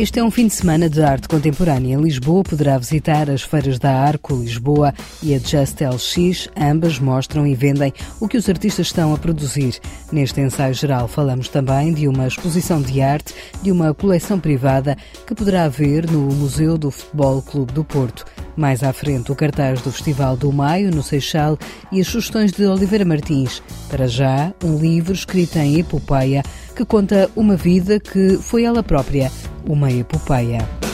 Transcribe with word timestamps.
Este 0.00 0.18
é 0.18 0.24
um 0.24 0.30
fim 0.30 0.46
de 0.46 0.54
semana 0.54 0.88
de 0.88 1.02
arte 1.02 1.28
contemporânea. 1.28 1.94
Em 1.94 2.00
Lisboa 2.00 2.42
poderá 2.42 2.78
visitar 2.78 3.28
as 3.28 3.42
feiras 3.42 3.78
da 3.78 3.92
Arco 3.92 4.34
Lisboa 4.34 4.94
e 5.22 5.34
a 5.34 5.38
Just 5.38 5.78
LX. 5.78 6.48
Ambas 6.58 6.98
mostram 6.98 7.46
e 7.46 7.54
vendem 7.54 7.92
o 8.18 8.26
que 8.26 8.38
os 8.38 8.48
artistas 8.48 8.86
estão 8.86 9.12
a 9.12 9.18
produzir. 9.18 9.78
Neste 10.10 10.40
ensaio 10.40 10.72
geral 10.72 11.06
falamos 11.06 11.50
também 11.50 11.92
de 11.92 12.08
uma 12.08 12.26
exposição 12.26 12.80
de 12.80 13.02
arte 13.02 13.34
de 13.62 13.70
uma 13.70 13.92
coleção 13.92 14.40
privada 14.40 14.96
que 15.26 15.34
poderá 15.34 15.68
ver 15.68 16.10
no 16.10 16.22
Museu 16.34 16.78
do 16.78 16.90
Futebol 16.90 17.42
Clube 17.42 17.74
do 17.74 17.84
Porto. 17.84 18.24
Mais 18.56 18.82
à 18.82 18.92
frente, 18.92 19.32
o 19.32 19.36
cartaz 19.36 19.80
do 19.80 19.92
Festival 19.92 20.36
do 20.36 20.52
Maio, 20.52 20.90
no 20.94 21.02
Seixal, 21.02 21.58
e 21.90 22.00
as 22.00 22.06
sugestões 22.06 22.52
de 22.52 22.66
Oliveira 22.66 23.04
Martins. 23.04 23.62
Para 23.88 24.06
já, 24.06 24.52
um 24.64 24.78
livro 24.78 25.12
escrito 25.12 25.56
em 25.56 25.78
epopeia 25.78 26.42
que 26.74 26.84
conta 26.84 27.30
uma 27.36 27.56
vida 27.56 27.98
que 28.00 28.36
foi 28.38 28.64
ela 28.64 28.82
própria 28.82 29.30
uma 29.66 29.90
epopeia. 29.90 30.89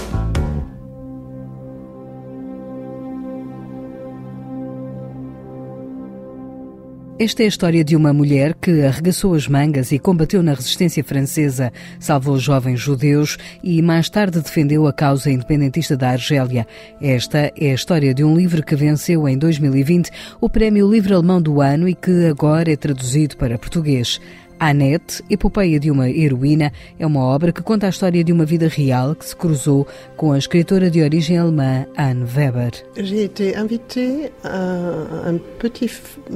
Esta 7.19 7.43
é 7.43 7.47
a 7.47 7.49
história 7.49 7.83
de 7.83 7.97
uma 7.97 8.13
mulher 8.13 8.53
que 8.53 8.83
arregaçou 8.83 9.33
as 9.33 9.49
mangas 9.49 9.91
e 9.91 9.99
combateu 9.99 10.43
na 10.43 10.53
resistência 10.53 11.03
francesa, 11.03 11.73
salvou 11.99 12.39
jovens 12.39 12.79
judeus 12.79 13.39
e 13.65 13.81
mais 13.81 14.11
tarde 14.11 14.39
defendeu 14.39 14.87
a 14.87 14.93
causa 14.93 15.31
independentista 15.31 15.97
da 15.97 16.11
Argélia. 16.11 16.67
Esta 17.01 17.51
é 17.59 17.71
a 17.71 17.75
história 17.75 18.13
de 18.13 18.23
um 18.23 18.37
livro 18.37 18.63
que 18.63 18.77
venceu 18.77 19.27
em 19.27 19.39
2020 19.39 20.11
o 20.43 20.51
Prémio 20.51 20.91
Livro 20.91 21.15
Alemão 21.15 21.41
do 21.41 21.63
Ano 21.63 21.89
e 21.89 21.95
que 21.95 22.27
agora 22.27 22.71
é 22.71 22.77
traduzido 22.77 23.35
para 23.39 23.59
português. 23.59 24.21
Annette, 24.59 25.23
Epopeia 25.29 25.79
de 25.79 25.91
uma 25.91 26.09
Heroína, 26.09 26.73
é 26.99 27.07
uma 27.07 27.25
obra 27.25 27.53
que 27.53 27.63
conta 27.63 27.87
a 27.87 27.91
história 27.91 28.25
de 28.25 28.33
uma 28.33 28.45
vida 28.45 28.69
real 28.69 29.15
que 29.15 29.27
se 29.27 29.37
cruzou 29.37 29.87
com 30.17 30.33
a 30.33 30.39
escritora 30.39 30.91
de 30.91 31.03
origem 31.03 31.39
alemã 31.39 31.87
Anne 31.97 32.25
Weber. 32.25 32.73
J'ai 32.97 33.25
été 33.25 33.55
invitée 33.57 34.33
à 34.43 35.29
un 35.29 35.39
petit 35.59 35.89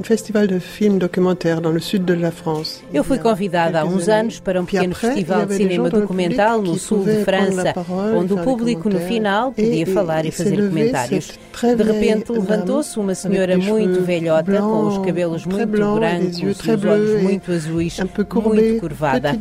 festival 0.03 0.47
de 0.47 0.59
films 0.59 0.99
documentaires 0.99 1.61
dans 1.61 1.73
le 1.73 1.79
sud 1.79 2.05
de 2.05 2.13
la 2.13 2.31
France. 2.31 2.81
Eu 2.93 3.03
fui 3.03 3.17
convidada 3.17 3.81
há 3.81 3.85
uns 3.85 4.07
anos 4.07 4.39
para 4.39 4.61
um 4.61 4.65
pequeno 4.65 4.93
festival 4.93 5.45
de 5.45 5.55
cinema 5.55 5.89
documental 5.89 6.61
no 6.61 6.77
sul 6.77 7.03
de 7.03 7.23
França, 7.23 7.73
onde 8.15 8.33
o 8.33 8.37
público 8.37 8.89
no 8.89 8.99
final 8.99 9.51
podia 9.51 9.87
falar 9.87 10.25
e 10.25 10.31
fazer 10.31 10.69
comentários. 10.69 11.39
De 11.61 11.83
repente 11.83 12.31
levantou-se 12.31 12.99
uma 12.99 13.15
senhora 13.15 13.57
muito 13.57 14.01
velhota, 14.01 14.61
com 14.61 14.87
os 14.87 14.97
cabelos 14.99 15.45
muito 15.45 15.67
brancos 15.67 16.39
e 16.39 16.45
os 16.45 16.67
olhos 16.85 17.23
muito 17.23 17.51
azuis 17.51 17.99
muito 18.43 18.79
curvada. 18.79 19.37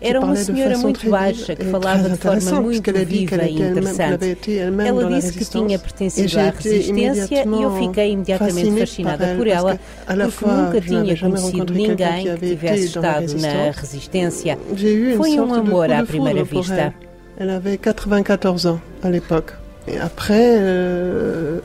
Era 0.00 0.20
uma 0.20 0.36
senhora 0.36 0.78
muito 0.78 1.08
baixa 1.08 1.54
que 1.56 1.64
falava 1.64 2.08
de 2.08 2.16
forma 2.16 2.60
muito 2.60 2.92
viva 2.92 3.42
e 3.44 3.60
interessante. 3.60 4.58
Ela 4.58 5.08
disse 5.10 5.38
que 5.38 5.44
tinha 5.44 5.78
pertencido 5.78 6.40
à 6.40 6.50
resistência 6.50 7.44
e 7.44 7.62
eu 7.62 7.76
fiquei 7.76 8.12
imediatamente 8.12 8.78
fascinada 8.78 9.34
por 9.36 9.46
ela, 9.46 9.78
porque 10.06 10.46
nunca 10.46 10.80
tinha 10.80 11.16
conhecido 11.16 11.72
ninguém 11.72 12.36
que 12.36 12.46
tivesse 12.48 12.84
estado 12.86 13.34
na 13.38 13.70
resistência. 13.70 14.58
Foi 15.16 15.38
um 15.38 15.54
amor 15.54 15.90
à 15.92 16.04
primeira 16.04 16.44
vista. 16.44 16.94
Ela 17.38 17.56
avait 17.56 17.78
94 17.78 18.66
ans 18.66 18.80
à 19.02 19.08
l'époque. 19.08 19.54
Et 19.88 19.98
après, 19.98 20.58
euh, 20.58 21.60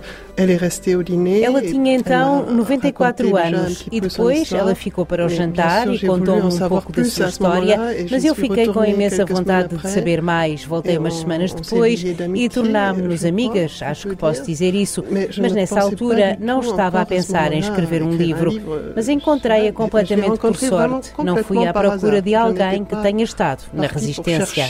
ela 1.44 1.62
tinha 1.62 1.94
então 1.96 2.46
94 2.52 3.38
anos. 3.38 3.86
e 3.92 4.02
depois 4.02 4.52
ela 4.52 4.76
ficou 4.76 5.06
para 5.06 5.26
o 5.26 5.30
jantar 5.30 5.88
e 5.94 6.00
contou-me 6.00 6.54
um 6.54 6.70
pouco 6.70 6.92
da 6.92 7.04
sua 7.06 7.28
história, 7.30 7.78
mas 8.12 8.24
eu 8.26 8.36
fiquei 8.36 8.68
com 8.68 8.84
imensa 8.84 9.26
vontade 9.26 9.76
de 9.78 9.90
saber 9.90 10.22
mais. 10.22 10.64
Voltei 10.66 10.98
umas 10.98 11.16
semanas 11.16 11.54
depois 11.54 12.04
e 12.36 12.50
tornámos-nos 12.50 13.24
amigas, 13.26 13.80
acho 13.82 14.10
que 14.10 14.16
posso 14.16 14.44
dizer 14.46 14.74
isso, 14.76 15.04
mas 15.42 15.52
nessa 15.54 15.80
altura 15.82 16.38
não 16.40 16.60
estava 16.60 17.02
a 17.02 17.06
pensar 17.06 17.54
em 17.54 17.60
escrever 17.60 18.04
um 18.04 18.12
livro, 18.16 18.52
mas 18.96 19.08
encontrei-a 19.10 19.72
completamente 19.72 20.40
por 20.40 20.56
sorte. 20.56 21.12
Não 21.24 21.44
fui 21.44 21.66
à 21.66 21.74
procura 21.74 22.22
de 22.22 22.36
alguém 22.36 22.84
que 22.84 22.96
tenha 23.02 23.24
estado 23.24 23.64
na 23.74 23.88
resistência. 23.88 24.64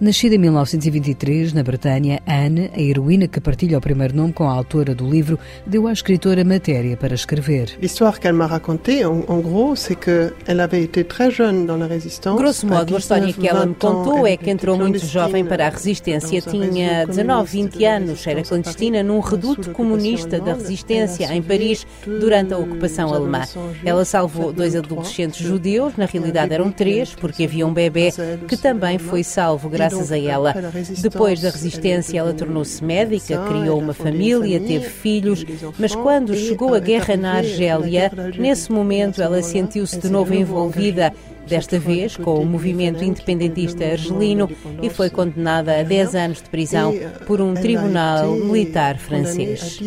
Nascida 0.00 0.34
em 0.34 0.38
1923 0.38 1.52
na 1.52 1.62
Bretanha, 1.62 2.20
Anne 2.26 2.70
a 2.74 2.80
heroína 2.80 3.28
que 3.28 3.40
partilha 3.40 3.78
o 3.78 3.80
primeiro 3.80 4.16
nome 4.16 4.32
com 4.32 4.48
a 4.48 4.52
autora 4.52 4.94
do 4.94 5.08
livro 5.08 5.38
deu 5.66 5.86
à 5.86 5.92
escritora 5.92 6.44
matéria 6.44 6.96
para 6.96 7.14
escrever. 7.14 7.76
L'histoire 7.80 8.18
qu'elle 8.18 8.34
m'a 8.34 8.46
racontée, 8.46 9.04
en, 9.04 9.24
en 9.28 9.40
gros, 9.40 9.76
c'est 9.76 9.94
que 9.98 10.32
elle 10.46 10.60
avait 10.60 10.82
été 10.82 11.04
très 11.04 11.30
jeune 11.30 11.66
dans 11.66 11.76
la 11.76 11.86
résistance. 11.86 12.38
Grosso 12.38 12.66
modo, 12.66 12.94
a 12.96 12.98
história 12.98 13.32
que 13.32 13.46
ela 13.46 13.66
me 13.66 13.74
contou 13.74 14.26
é 14.26 14.36
que 14.36 14.50
entrou 14.50 14.76
muito 14.76 15.04
jovem 15.06 15.44
para 15.44 15.66
a 15.66 15.70
resistência. 15.70 16.40
Tinha 16.40 17.06
19, 17.06 17.50
20 17.50 17.84
anos, 17.84 18.26
era 18.26 18.42
clandestina 18.42 19.02
num 19.02 19.20
reduto 19.20 19.70
comunista 19.70 20.40
da 20.40 20.54
resistência 20.54 21.32
em 21.34 21.42
Paris 21.42 21.86
durante 22.06 22.54
a 22.54 22.58
ocupação 22.58 23.12
alemã. 23.12 23.42
Ela 23.84 24.04
salvou 24.04 24.52
dois 24.52 24.74
adolescentes 24.74 25.40
judeus, 25.40 25.96
na 25.96 26.06
realidade 26.06 26.52
eram 26.52 26.70
três, 26.70 27.14
porque 27.14 27.44
havia 27.44 27.66
um 27.66 27.72
bebê 27.72 28.10
que 28.48 28.56
também 28.56 28.98
foi 28.98 29.22
salvo 29.22 29.68
graças 29.68 30.10
a 30.10 30.18
ela. 30.18 30.54
Depois 31.00 31.40
da 31.40 31.50
resistência, 31.50 32.18
ela 32.18 32.32
tornou 32.32 32.63
tornou-se 32.64 32.82
médica, 32.82 33.44
criou 33.46 33.78
uma 33.78 33.92
família, 33.92 34.58
teve 34.58 34.88
filhos, 34.88 35.44
mas 35.78 35.94
quando 35.94 36.34
chegou 36.34 36.74
a 36.74 36.80
guerra 36.80 37.16
na 37.16 37.34
Argélia, 37.34 38.10
nesse 38.38 38.72
momento 38.72 39.22
ela 39.22 39.42
sentiu-se 39.42 39.98
de 39.98 40.08
novo 40.08 40.34
envolvida 40.34 41.12
desta 41.46 41.78
vez 41.78 42.16
com 42.16 42.40
o 42.40 42.46
movimento 42.46 43.04
independentista 43.04 43.84
argelino 43.84 44.50
e 44.82 44.88
foi 44.88 45.10
condenada 45.10 45.78
a 45.78 45.82
10 45.82 46.14
anos 46.14 46.42
de 46.42 46.48
prisão 46.48 46.94
por 47.26 47.40
um 47.40 47.52
tribunal 47.52 48.32
militar 48.32 48.96
francês 48.96 49.78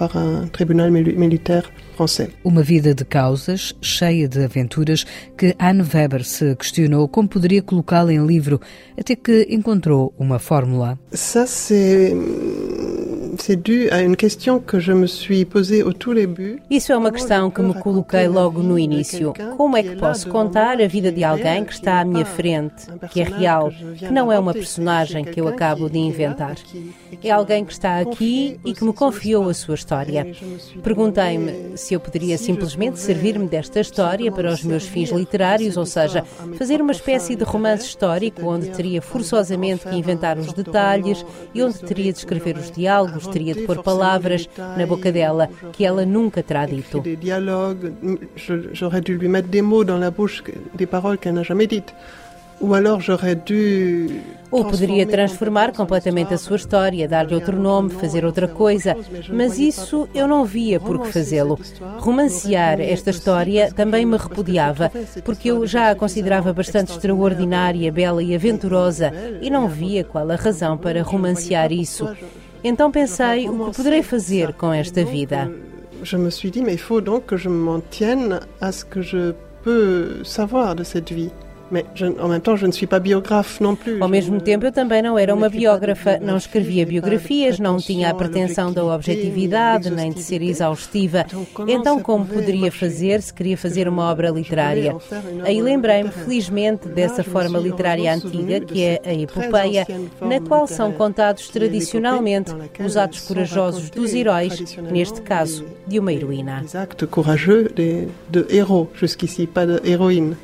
par 0.00 0.16
un 0.16 0.48
tribunal 0.48 0.90
militaire 0.90 1.70
français. 1.94 2.30
Uma 2.42 2.62
vida 2.62 2.94
de 2.94 3.04
causas, 3.04 3.74
cheia 3.82 4.26
de 4.26 4.44
aventuras, 4.44 5.04
que 5.36 5.54
Anne 5.58 5.82
Weber 5.82 6.24
se 6.24 6.56
questionou 6.56 7.06
como 7.06 7.28
poderia 7.28 7.60
colocá-la 7.60 8.10
em 8.14 8.26
livro, 8.26 8.58
até 8.98 9.14
que 9.14 9.46
encontrou 9.50 10.14
uma 10.18 10.38
fórmula. 10.38 10.98
Ça, 11.12 11.46
c'est 11.46 12.14
isso 16.68 16.92
é 16.92 16.96
uma 16.96 17.10
questão 17.10 17.50
que 17.50 17.62
me 17.62 17.72
coloquei 17.74 18.28
logo 18.28 18.62
no 18.62 18.78
início. 18.78 19.32
Como 19.56 19.76
é 19.78 19.82
que 19.82 19.96
posso 19.96 20.28
contar 20.28 20.80
a 20.80 20.86
vida 20.86 21.10
de 21.10 21.24
alguém 21.24 21.64
que 21.64 21.72
está 21.72 22.00
à 22.00 22.04
minha 22.04 22.26
frente, 22.26 22.86
que 23.10 23.22
é 23.22 23.24
real, 23.24 23.72
que 23.98 24.10
não 24.10 24.30
é 24.30 24.38
uma 24.38 24.52
personagem 24.52 25.24
que 25.24 25.40
eu 25.40 25.48
acabo 25.48 25.88
de 25.88 25.98
inventar? 25.98 26.56
É 27.22 27.30
alguém 27.30 27.64
que 27.64 27.72
está 27.72 27.98
aqui 28.00 28.60
e 28.62 28.74
que 28.74 28.84
me 28.84 28.92
confiou 28.92 29.48
a 29.48 29.54
sua 29.54 29.74
história. 29.74 30.26
Perguntei-me 30.82 31.78
se 31.78 31.94
eu 31.94 32.00
poderia 32.00 32.36
simplesmente 32.36 32.98
servir-me 33.00 33.48
desta 33.48 33.80
história 33.80 34.30
para 34.30 34.52
os 34.52 34.62
meus 34.62 34.84
fins 34.84 35.10
literários, 35.10 35.78
ou 35.78 35.86
seja, 35.86 36.24
fazer 36.58 36.82
uma 36.82 36.92
espécie 36.92 37.34
de 37.36 37.44
romance 37.44 37.86
histórico 37.86 38.46
onde 38.46 38.68
teria 38.70 39.00
forçosamente 39.00 39.88
que 39.88 39.96
inventar 39.96 40.36
os 40.38 40.52
detalhes 40.52 41.24
e 41.54 41.62
onde 41.62 41.78
teria 41.78 42.12
de 42.12 42.18
escrever 42.18 42.56
os 42.56 42.70
diálogos, 42.70 43.29
teria 43.30 43.54
de 43.54 43.62
pôr 43.62 43.82
palavras 43.82 44.48
na 44.76 44.86
boca 44.86 45.10
dela 45.10 45.48
que 45.72 45.84
ela 45.84 46.04
nunca 46.04 46.42
terá 46.42 46.66
dito. 46.66 47.02
J'aurais 48.72 49.02
dû 49.02 49.16
lui 49.16 49.28
mettre 49.28 49.48
des 49.48 49.62
mots 49.62 49.84
dans 49.84 49.98
la 49.98 50.10
bouche, 50.10 50.42
des 50.74 50.86
paroles 50.86 51.18
qu'elle 51.18 51.34
n'a 51.34 51.42
jamais 51.42 51.66
dites. 51.66 51.94
Ou 54.50 54.64
poderia 54.64 55.06
transformar 55.06 55.72
completamente 55.72 56.34
a 56.34 56.38
sua 56.38 56.56
história, 56.56 57.08
dar-lhe 57.08 57.34
outro 57.34 57.58
nome, 57.58 57.88
fazer 57.88 58.22
outra 58.24 58.46
coisa, 58.46 58.94
mas 59.32 59.58
isso 59.58 60.06
eu 60.14 60.28
não 60.28 60.44
via 60.44 60.78
por 60.78 61.00
que 61.00 61.10
fazê-lo. 61.10 61.58
Romancear 61.98 62.78
esta 62.80 63.10
história 63.10 63.72
também 63.72 64.04
me 64.04 64.18
repudiava, 64.18 64.92
porque 65.24 65.50
eu 65.50 65.66
já 65.66 65.90
a 65.90 65.94
considerava 65.94 66.52
bastante 66.52 66.92
extraordinária, 66.92 67.90
bela 67.90 68.22
e 68.22 68.34
aventurosa, 68.34 69.10
e 69.40 69.48
não 69.48 69.66
via 69.66 70.04
qual 70.04 70.30
a 70.30 70.36
razão 70.36 70.76
para 70.76 71.02
romancear 71.02 71.72
isso. 71.72 72.06
Então 72.62 72.90
pensei 72.90 73.48
o 73.48 73.66
que 73.70 73.76
poderei 73.76 74.02
fazer 74.02 74.52
com 74.54 74.72
esta 74.72 75.04
vida. 75.04 75.50
Je 76.02 76.16
me 76.16 76.30
suis 76.30 76.50
dit, 76.50 76.62
mais 76.62 76.74
il 76.74 76.78
faut 76.78 77.02
donc 77.02 77.26
que 77.26 77.36
je 77.36 77.48
m'en 77.48 77.80
tienne 77.80 78.40
à 78.60 78.72
ce 78.72 78.84
que 78.84 79.02
je 79.02 79.34
peux 79.62 80.24
savoir 80.24 80.74
de 80.74 80.82
cette 80.82 81.12
vie. 81.12 81.30
Ao 84.00 84.08
mesmo 84.08 84.40
tempo, 84.40 84.66
eu 84.66 84.72
também 84.72 85.02
não 85.02 85.18
era 85.18 85.34
uma 85.34 85.48
biógrafa, 85.48 86.18
não 86.18 86.36
escrevia 86.36 86.84
biografias, 86.84 87.58
não 87.58 87.78
tinha 87.78 88.10
a 88.10 88.14
pretensão 88.14 88.72
da 88.72 88.84
objetividade, 88.84 89.90
nem 89.90 90.10
de 90.12 90.22
ser 90.22 90.42
exaustiva. 90.42 91.24
Então, 91.68 92.00
como 92.00 92.26
poderia 92.26 92.72
fazer 92.72 93.22
se 93.22 93.32
queria 93.32 93.56
fazer 93.56 93.88
uma 93.88 94.10
obra 94.10 94.30
literária? 94.30 94.96
Aí 95.44 95.60
lembrei-me, 95.60 96.10
felizmente, 96.10 96.88
dessa 96.88 97.22
forma 97.22 97.58
literária 97.58 98.12
antiga, 98.12 98.60
que 98.60 98.82
é 98.82 99.00
a 99.04 99.12
epopeia, 99.12 99.86
na 100.20 100.40
qual 100.40 100.66
são 100.66 100.92
contados 100.92 101.48
tradicionalmente 101.48 102.52
os 102.84 102.96
atos 102.96 103.20
corajosos 103.20 103.90
dos 103.90 104.14
heróis, 104.14 104.76
neste 104.90 105.20
caso, 105.22 105.64
de 105.86 105.98
uma 105.98 106.12
heroína. 106.12 106.64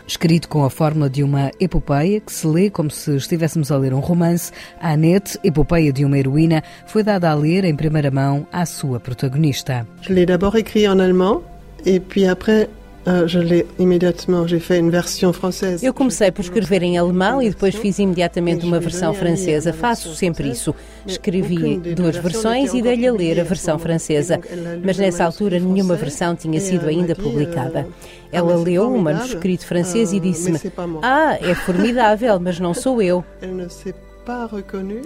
Escrito 0.07 0.49
com 0.49 0.65
a 0.65 0.71
fórmula 0.71 1.09
de 1.09 1.16
uma 1.23 1.51
epopeia 1.61 2.21
que 2.21 2.33
se 2.33 2.47
lê 2.47 2.71
como 2.71 2.91
se 2.91 3.17
estivéssemos 3.17 3.71
a 3.71 3.77
ler 3.77 3.93
um 3.93 4.01
romance. 4.01 4.53
A 4.81 4.93
Annette, 4.93 5.39
epopeia 5.45 5.93
de 5.93 6.05
uma 6.05 6.19
heroína, 6.19 6.63
foi 6.87 7.03
dada 7.03 7.31
a 7.31 7.35
ler 7.35 7.65
em 7.65 7.75
primeira 7.75 8.11
mão 8.11 8.47
à 8.53 8.65
sua 8.67 9.01
protagonista. 9.01 9.87
Je 10.03 10.13
l'ai 10.13 10.27
d'abord 10.27 10.57
écrit 10.57 10.87
en 10.89 10.99
allemand 10.99 11.43
et 11.85 12.01
puis 12.01 12.27
après 12.27 12.69
ah, 13.07 13.25
Eu 15.81 15.95
comecei 15.95 16.33
por 16.33 16.43
escrever 16.43 16.83
em 16.83 16.99
alemão 16.99 17.41
e 17.41 17.51
depois 17.51 17.77
fiz 17.77 18.01
imediatamente 18.01 18.67
uma 18.67 18.81
versão 18.81 19.15
francesa. 19.15 19.73
Faço 19.73 20.15
sempre 20.15 20.51
isso. 20.51 20.75
Escrevi 21.07 21.79
duas 21.95 22.17
versões 22.17 22.75
e 22.75 22.83
dei-lhe 22.83 23.07
a 23.07 23.13
ler 23.13 23.41
a 23.41 23.45
versão 23.45 23.79
francesa, 23.79 24.41
mas 24.85 24.99
nessa 24.99 25.25
altura 25.25 25.61
nenhuma 25.61 25.95
versão 25.95 26.35
tinha 26.35 26.61
sido 26.61 26.89
ainda 26.89 27.15
publicada. 27.15 27.87
Ela 28.33 28.57
leu 28.57 28.93
o 28.93 28.99
manuscrito 29.01 29.65
francês 29.65 30.13
e 30.13 30.19
disse-me: 30.19 30.59
Ah, 31.01 31.39
é 31.41 31.55
formidável, 31.55 32.41
mas 32.41 32.59
não 32.59 32.75
sou 32.75 33.01
eu. 33.01 33.25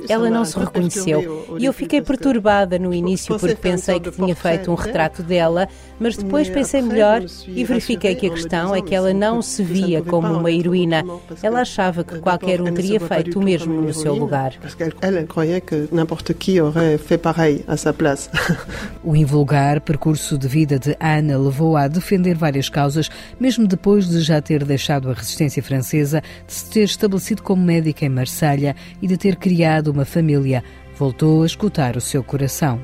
Ela 0.08 0.30
não 0.30 0.44
se 0.46 0.58
reconheceu. 0.58 1.56
e 1.58 1.66
eu 1.66 1.72
fiquei 1.74 2.00
perturbada 2.00 2.78
no 2.78 2.94
início 2.94 3.38
porque 3.38 3.54
pensei 3.54 4.00
que 4.00 4.10
tinha 4.10 4.34
feito 4.34 4.70
um 4.70 4.74
retrato 4.74 5.22
dela, 5.22 5.68
mas 6.00 6.16
depois 6.16 6.48
pensei 6.48 6.80
melhor 6.80 7.22
e 7.46 7.62
verifiquei 7.62 8.14
que 8.14 8.26
a 8.26 8.30
questão 8.30 8.74
é 8.74 8.80
que 8.80 8.94
ela 8.94 9.12
não 9.12 9.42
se 9.42 9.62
via 9.62 10.02
como 10.02 10.32
uma 10.32 10.50
heroína. 10.50 11.04
Ela 11.42 11.60
achava 11.60 12.02
que 12.02 12.18
qualquer 12.18 12.60
um 12.62 12.72
teria 12.72 12.98
feito 12.98 13.38
o 13.38 13.42
mesmo 13.42 13.80
no 13.82 13.92
seu 13.92 14.14
lugar. 14.14 14.54
O 19.04 19.14
invulgar 19.14 19.80
percurso 19.82 20.38
de 20.38 20.48
vida 20.48 20.78
de 20.78 20.96
Anna 21.00 21.36
levou-a 21.36 21.82
a 21.84 21.88
defender 21.88 22.34
várias 22.34 22.68
causas, 22.68 23.10
mesmo 23.38 23.66
depois 23.66 24.08
de 24.08 24.20
já 24.20 24.40
ter 24.40 24.64
deixado 24.64 25.10
a 25.10 25.12
resistência 25.12 25.62
francesa, 25.62 26.22
de 26.46 26.52
se 26.52 26.70
ter 26.70 26.84
estabelecido 26.84 27.42
como 27.42 27.62
médica 27.62 28.06
em 28.06 28.08
Marselha 28.08 28.74
e 29.02 29.06
de 29.06 29.18
ter 29.18 29.36
criado 29.36 29.88
uma 29.88 30.06
família 30.06 30.64
voltou 31.00 31.42
a 31.42 31.46
escutar 31.46 31.96
o 31.96 32.00
seu 32.00 32.22
coração. 32.22 32.78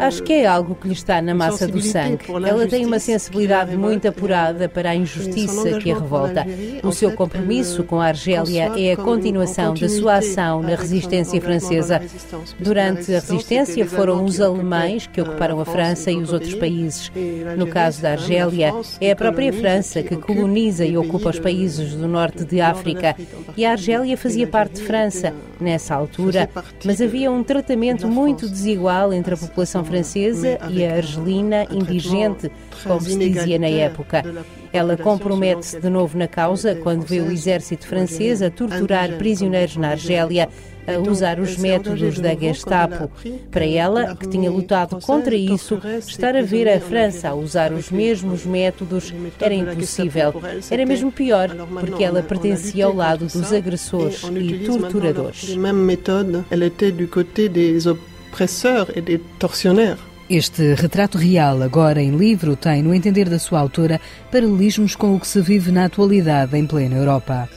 Acho 0.00 0.22
que 0.24 0.32
é 0.32 0.46
algo 0.46 0.74
que 0.74 0.88
lhe 0.88 0.94
está 0.94 1.22
na 1.22 1.32
massa 1.32 1.68
do 1.68 1.80
sangue. 1.80 2.24
Ela 2.28 2.66
tem 2.66 2.84
uma 2.84 2.98
sensibilidade 2.98 3.76
muito 3.76 4.08
apurada 4.08 4.68
para 4.68 4.90
a 4.90 4.96
injustiça 4.96 5.78
que 5.78 5.92
a 5.92 5.94
revolta. 5.94 6.44
O 6.82 6.90
seu 6.90 7.12
compromisso 7.12 7.84
com 7.84 8.00
a 8.00 8.06
Argélia 8.06 8.72
é 8.76 8.92
a 8.92 8.96
continuação 8.96 9.74
da 9.74 9.88
sua 9.88 10.16
ação 10.16 10.60
na 10.60 10.74
resistência 10.74 11.40
francesa. 11.40 12.02
Durante 12.58 13.14
a 13.14 13.20
resistência 13.20 13.86
foram 13.86 14.24
os 14.24 14.40
alemães 14.40 15.06
que 15.06 15.20
ocuparam 15.20 15.60
a 15.60 15.64
França 15.64 16.10
e 16.10 16.16
os 16.16 16.32
outros 16.32 16.54
países. 16.56 17.12
No 17.56 17.68
caso 17.68 18.02
da 18.02 18.12
Argélia, 18.12 18.72
é 19.00 19.12
a 19.12 19.16
própria 19.16 19.52
França 19.52 20.02
que 20.02 20.16
coloniza 20.16 20.84
e 20.84 20.96
ocupa 20.96 21.30
os 21.30 21.38
países 21.38 21.94
do 21.94 22.08
norte 22.08 22.44
de 22.44 22.60
África. 22.60 23.11
E 23.56 23.64
a 23.64 23.72
Argélia 23.72 24.16
fazia 24.16 24.46
parte 24.46 24.80
de 24.80 24.82
França 24.82 25.34
nessa 25.60 25.94
altura, 25.94 26.48
mas 26.84 27.00
havia 27.00 27.30
um 27.30 27.42
tratamento 27.42 28.08
muito 28.08 28.48
desigual 28.48 29.12
entre 29.12 29.34
a 29.34 29.36
população 29.36 29.84
francesa 29.84 30.58
e 30.70 30.84
a 30.84 30.94
argelina 30.94 31.66
indigente, 31.70 32.50
como 32.82 33.00
se 33.00 33.16
dizia 33.16 33.58
na 33.58 33.68
época. 33.68 34.24
Ela 34.72 34.96
compromete-se 34.96 35.80
de 35.80 35.90
novo 35.90 36.16
na 36.16 36.26
causa 36.26 36.74
quando 36.74 37.04
vê 37.04 37.20
o 37.20 37.30
exército 37.30 37.86
francês 37.86 38.40
a 38.40 38.50
torturar 38.50 39.16
prisioneiros 39.18 39.76
na 39.76 39.90
Argélia 39.90 40.48
a 40.86 40.98
usar 40.98 41.38
os 41.38 41.56
métodos 41.56 42.18
da 42.18 42.34
Gestapo. 42.34 43.10
Para 43.50 43.66
ela, 43.66 44.16
que 44.16 44.28
tinha 44.28 44.50
lutado 44.50 44.98
contra 45.00 45.34
isso, 45.34 45.80
estar 46.06 46.36
a 46.36 46.42
ver 46.42 46.68
a 46.68 46.80
França 46.80 47.28
a 47.28 47.34
usar 47.34 47.72
os 47.72 47.90
mesmos 47.90 48.44
métodos 48.44 49.12
era 49.40 49.54
impossível. 49.54 50.34
Era 50.70 50.86
mesmo 50.86 51.12
pior, 51.12 51.50
porque 51.80 52.04
ela 52.04 52.22
pertencia 52.22 52.86
ao 52.86 52.94
lado 52.94 53.26
dos 53.26 53.52
agressores 53.52 54.22
e 54.22 54.64
torturadores. 54.66 55.56
Ela 56.50 56.66
était 56.66 56.92
du 56.92 57.06
côté 57.06 57.48
des 57.48 57.86
oppresseurs 57.86 58.88
et 58.94 59.00
des 59.00 59.20
tortionnaires. 59.38 60.11
Este 60.30 60.74
retrato 60.74 61.18
real, 61.18 61.62
agora 61.62 62.00
em 62.00 62.16
livro, 62.16 62.56
tem, 62.56 62.82
no 62.82 62.94
entender 62.94 63.28
da 63.28 63.38
sua 63.38 63.60
autora, 63.60 64.00
paralelismos 64.30 64.94
com 64.94 65.14
o 65.14 65.20
que 65.20 65.26
se 65.26 65.40
vive 65.40 65.70
na 65.70 65.84
atualidade 65.84 66.56
em 66.56 66.66
plena 66.66 66.96
Europa. 66.96 67.48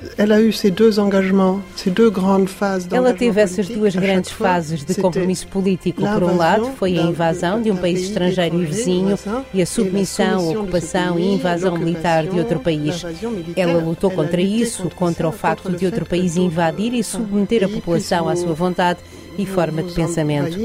Ela 2.91 3.13
teve 3.13 3.39
essas 3.39 3.69
duas 3.69 3.95
grandes 3.95 4.31
fases 4.31 4.83
de 4.83 4.95
compromisso 4.95 5.47
político. 5.47 6.01
Por 6.01 6.23
um 6.23 6.35
lado, 6.35 6.71
foi 6.75 6.97
a 6.97 7.03
invasão 7.03 7.61
de 7.61 7.71
um 7.71 7.77
país 7.77 8.01
estrangeiro 8.01 8.61
e 8.61 8.65
vizinho 8.65 9.17
e 9.53 9.61
a 9.61 9.65
submissão, 9.65 10.49
ocupação 10.49 11.19
e 11.19 11.35
invasão 11.35 11.77
militar 11.77 12.25
de 12.25 12.37
outro 12.37 12.59
país. 12.59 13.05
Ela 13.55 13.81
lutou 13.81 14.11
contra 14.11 14.41
isso, 14.41 14.89
contra 14.89 15.27
o 15.27 15.31
facto 15.31 15.71
de 15.71 15.85
outro 15.85 16.05
país 16.05 16.35
invadir 16.35 16.93
e 16.93 17.03
submeter 17.03 17.63
a 17.63 17.69
população 17.69 18.27
à 18.27 18.35
sua 18.35 18.53
vontade 18.53 18.99
e 19.37 19.45
forma 19.45 19.83
de 19.83 19.93
pensamento. 19.93 20.57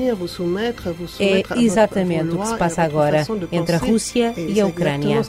É 1.18 1.42
exatamente 1.58 2.34
o 2.34 2.38
que 2.38 2.46
se 2.46 2.56
passa 2.56 2.82
agora 2.82 3.26
entre 3.52 3.76
a 3.76 3.78
Rússia 3.78 4.34
e 4.36 4.60
a 4.60 4.66
Ucrânia. 4.66 5.22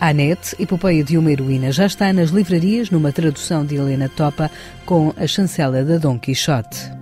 Annette, 0.00 0.56
Epopeia 0.58 1.04
de 1.04 1.18
uma 1.18 1.30
Heroína, 1.30 1.72
já 1.72 1.86
está 1.86 2.12
nas 2.12 2.30
livrarias 2.30 2.90
numa 2.90 3.12
tradução 3.12 3.64
de 3.64 3.76
Helena 3.76 4.08
Topa 4.08 4.50
com 4.86 5.12
a 5.16 5.26
chancela 5.26 5.84
da 5.84 5.98
Dom 5.98 6.18
Quixote. 6.18 7.01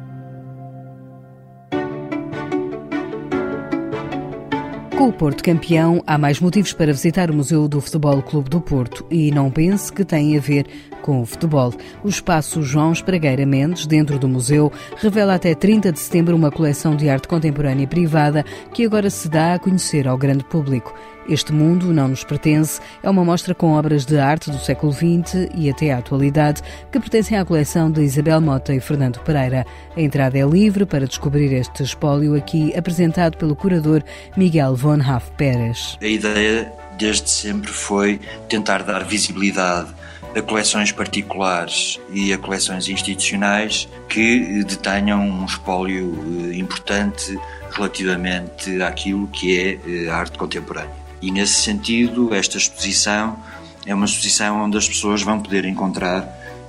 Com 5.00 5.08
o 5.08 5.12
Porto 5.14 5.42
campeão, 5.42 6.02
há 6.06 6.18
mais 6.18 6.40
motivos 6.40 6.74
para 6.74 6.92
visitar 6.92 7.30
o 7.30 7.34
Museu 7.34 7.66
do 7.66 7.80
Futebol 7.80 8.20
Clube 8.20 8.50
do 8.50 8.60
Porto 8.60 9.06
e 9.10 9.30
não 9.30 9.50
pense 9.50 9.90
que 9.90 10.04
tem 10.04 10.36
a 10.36 10.40
ver 10.42 10.66
com 11.00 11.22
o 11.22 11.24
futebol. 11.24 11.72
O 12.04 12.08
espaço 12.10 12.62
João 12.62 12.92
Espragueira 12.92 13.46
Mendes, 13.46 13.86
dentro 13.86 14.18
do 14.18 14.28
museu, 14.28 14.70
revela 14.96 15.36
até 15.36 15.54
30 15.54 15.90
de 15.90 15.98
setembro 15.98 16.36
uma 16.36 16.50
coleção 16.50 16.94
de 16.94 17.08
arte 17.08 17.28
contemporânea 17.28 17.86
privada 17.86 18.44
que 18.74 18.84
agora 18.84 19.08
se 19.08 19.26
dá 19.26 19.54
a 19.54 19.58
conhecer 19.58 20.06
ao 20.06 20.18
grande 20.18 20.44
público. 20.44 20.94
Este 21.28 21.52
mundo 21.52 21.92
não 21.92 22.08
nos 22.08 22.24
pertence 22.24 22.80
é 23.02 23.10
uma 23.10 23.24
mostra 23.24 23.54
com 23.54 23.72
obras 23.72 24.04
de 24.04 24.18
arte 24.18 24.50
do 24.50 24.58
século 24.58 24.92
XX 24.92 25.48
e 25.54 25.70
até 25.70 25.92
à 25.92 25.98
atualidade 25.98 26.62
que 26.90 26.98
pertencem 26.98 27.38
à 27.38 27.44
coleção 27.44 27.90
de 27.90 28.02
Isabel 28.02 28.40
Mota 28.40 28.74
e 28.74 28.80
Fernando 28.80 29.20
Pereira. 29.20 29.66
A 29.96 30.00
entrada 30.00 30.38
é 30.38 30.44
livre 30.44 30.86
para 30.86 31.06
descobrir 31.06 31.52
este 31.52 31.82
espólio 31.82 32.34
aqui 32.34 32.76
apresentado 32.76 33.36
pelo 33.36 33.54
curador 33.54 34.02
Miguel 34.36 34.74
von 34.74 35.00
Haff 35.00 35.30
Pérez. 35.32 35.96
A 36.00 36.06
ideia 36.06 36.72
desde 36.98 37.30
sempre 37.30 37.70
foi 37.70 38.20
tentar 38.48 38.82
dar 38.82 39.04
visibilidade 39.04 39.88
a 40.36 40.42
coleções 40.42 40.92
particulares 40.92 41.98
e 42.12 42.32
a 42.32 42.38
coleções 42.38 42.88
institucionais 42.88 43.88
que 44.08 44.62
detenham 44.64 45.20
um 45.20 45.44
espólio 45.44 46.50
eh, 46.52 46.56
importante 46.56 47.38
relativamente 47.72 48.80
àquilo 48.82 49.26
que 49.28 49.58
é 49.58 49.78
eh, 49.86 50.08
a 50.08 50.16
arte 50.16 50.38
contemporânea. 50.38 50.99
E 51.22 51.30
nesse 51.30 51.62
sentido, 51.62 52.34
esta 52.34 52.56
exposição 52.56 53.38
é 53.86 53.94
uma 53.94 54.06
exposição 54.06 54.62
onde 54.62 54.76
as 54.76 54.88
pessoas 54.88 55.22
vão 55.22 55.40
poder 55.40 55.64
encontrar 55.64 56.22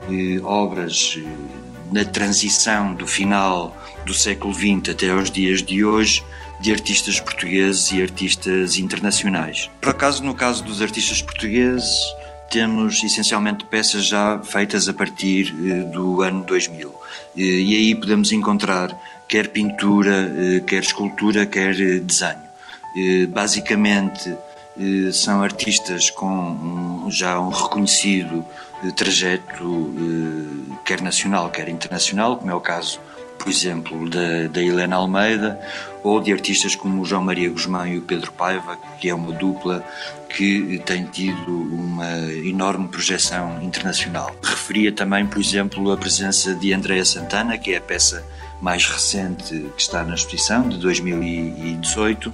eh, 0.10 0.40
obras 0.44 1.18
na 1.92 2.06
transição 2.06 2.94
do 2.94 3.06
final 3.06 3.76
do 4.06 4.14
século 4.14 4.54
XX 4.54 4.90
até 4.90 5.10
aos 5.10 5.30
dias 5.30 5.62
de 5.62 5.84
hoje 5.84 6.24
de 6.62 6.72
artistas 6.72 7.20
portugueses 7.20 7.92
e 7.92 8.02
artistas 8.02 8.78
internacionais. 8.78 9.70
Por 9.82 9.90
acaso, 9.90 10.24
no 10.24 10.36
caso 10.36 10.64
dos 10.64 10.82
artistas 10.82 11.22
portugueses, 11.22 12.00
temos 12.52 13.04
essencialmente 13.04 13.66
peças 13.66 14.06
já 14.06 14.40
feitas 14.44 14.88
a 14.88 14.94
partir 14.94 15.54
eh, 15.66 15.84
do 15.92 16.22
ano 16.22 16.44
2000. 16.44 16.94
Eh, 17.36 17.42
e 17.42 17.76
aí 17.76 17.96
podemos 17.96 18.32
encontrar 18.32 18.96
quer 19.28 19.48
pintura, 19.48 20.32
eh, 20.38 20.60
quer 20.60 20.84
escultura, 20.84 21.46
quer 21.46 21.74
desenho. 22.02 22.51
Basicamente, 23.30 24.36
são 25.14 25.44
artistas 25.44 26.10
com 26.10 27.08
já 27.10 27.40
um 27.40 27.50
reconhecido 27.50 28.46
trajeto, 28.96 29.94
quer 30.84 31.02
nacional, 31.02 31.50
quer 31.50 31.70
internacional, 31.70 32.38
como 32.38 32.52
é 32.52 32.56
o 32.56 32.62
caso 32.62 33.00
por 33.42 33.50
exemplo, 33.50 34.08
da, 34.08 34.48
da 34.48 34.62
Helena 34.62 34.98
Almeida, 34.98 35.60
ou 36.04 36.20
de 36.20 36.32
artistas 36.32 36.76
como 36.76 37.02
o 37.02 37.06
João 37.06 37.24
Maria 37.24 37.50
Guzmão 37.50 37.88
e 37.88 37.98
o 37.98 38.02
Pedro 38.02 38.32
Paiva, 38.32 38.78
que 39.00 39.10
é 39.10 39.16
uma 39.16 39.32
dupla 39.32 39.84
que 40.30 40.80
tem 40.86 41.06
tido 41.06 41.52
uma 41.52 42.08
enorme 42.46 42.88
projeção 42.88 43.62
internacional. 43.62 44.34
Referia 44.44 44.92
também, 44.92 45.26
por 45.26 45.40
exemplo, 45.40 45.92
a 45.92 45.98
presença 45.98 46.54
de 46.54 46.72
Andréa 46.72 47.04
Santana, 47.04 47.58
que 47.58 47.74
é 47.74 47.78
a 47.78 47.82
peça 47.82 48.24
mais 48.62 48.86
recente 48.86 49.72
que 49.76 49.82
está 49.82 50.04
na 50.04 50.14
exposição, 50.14 50.70
de 50.70 50.78
2018, 50.78 52.34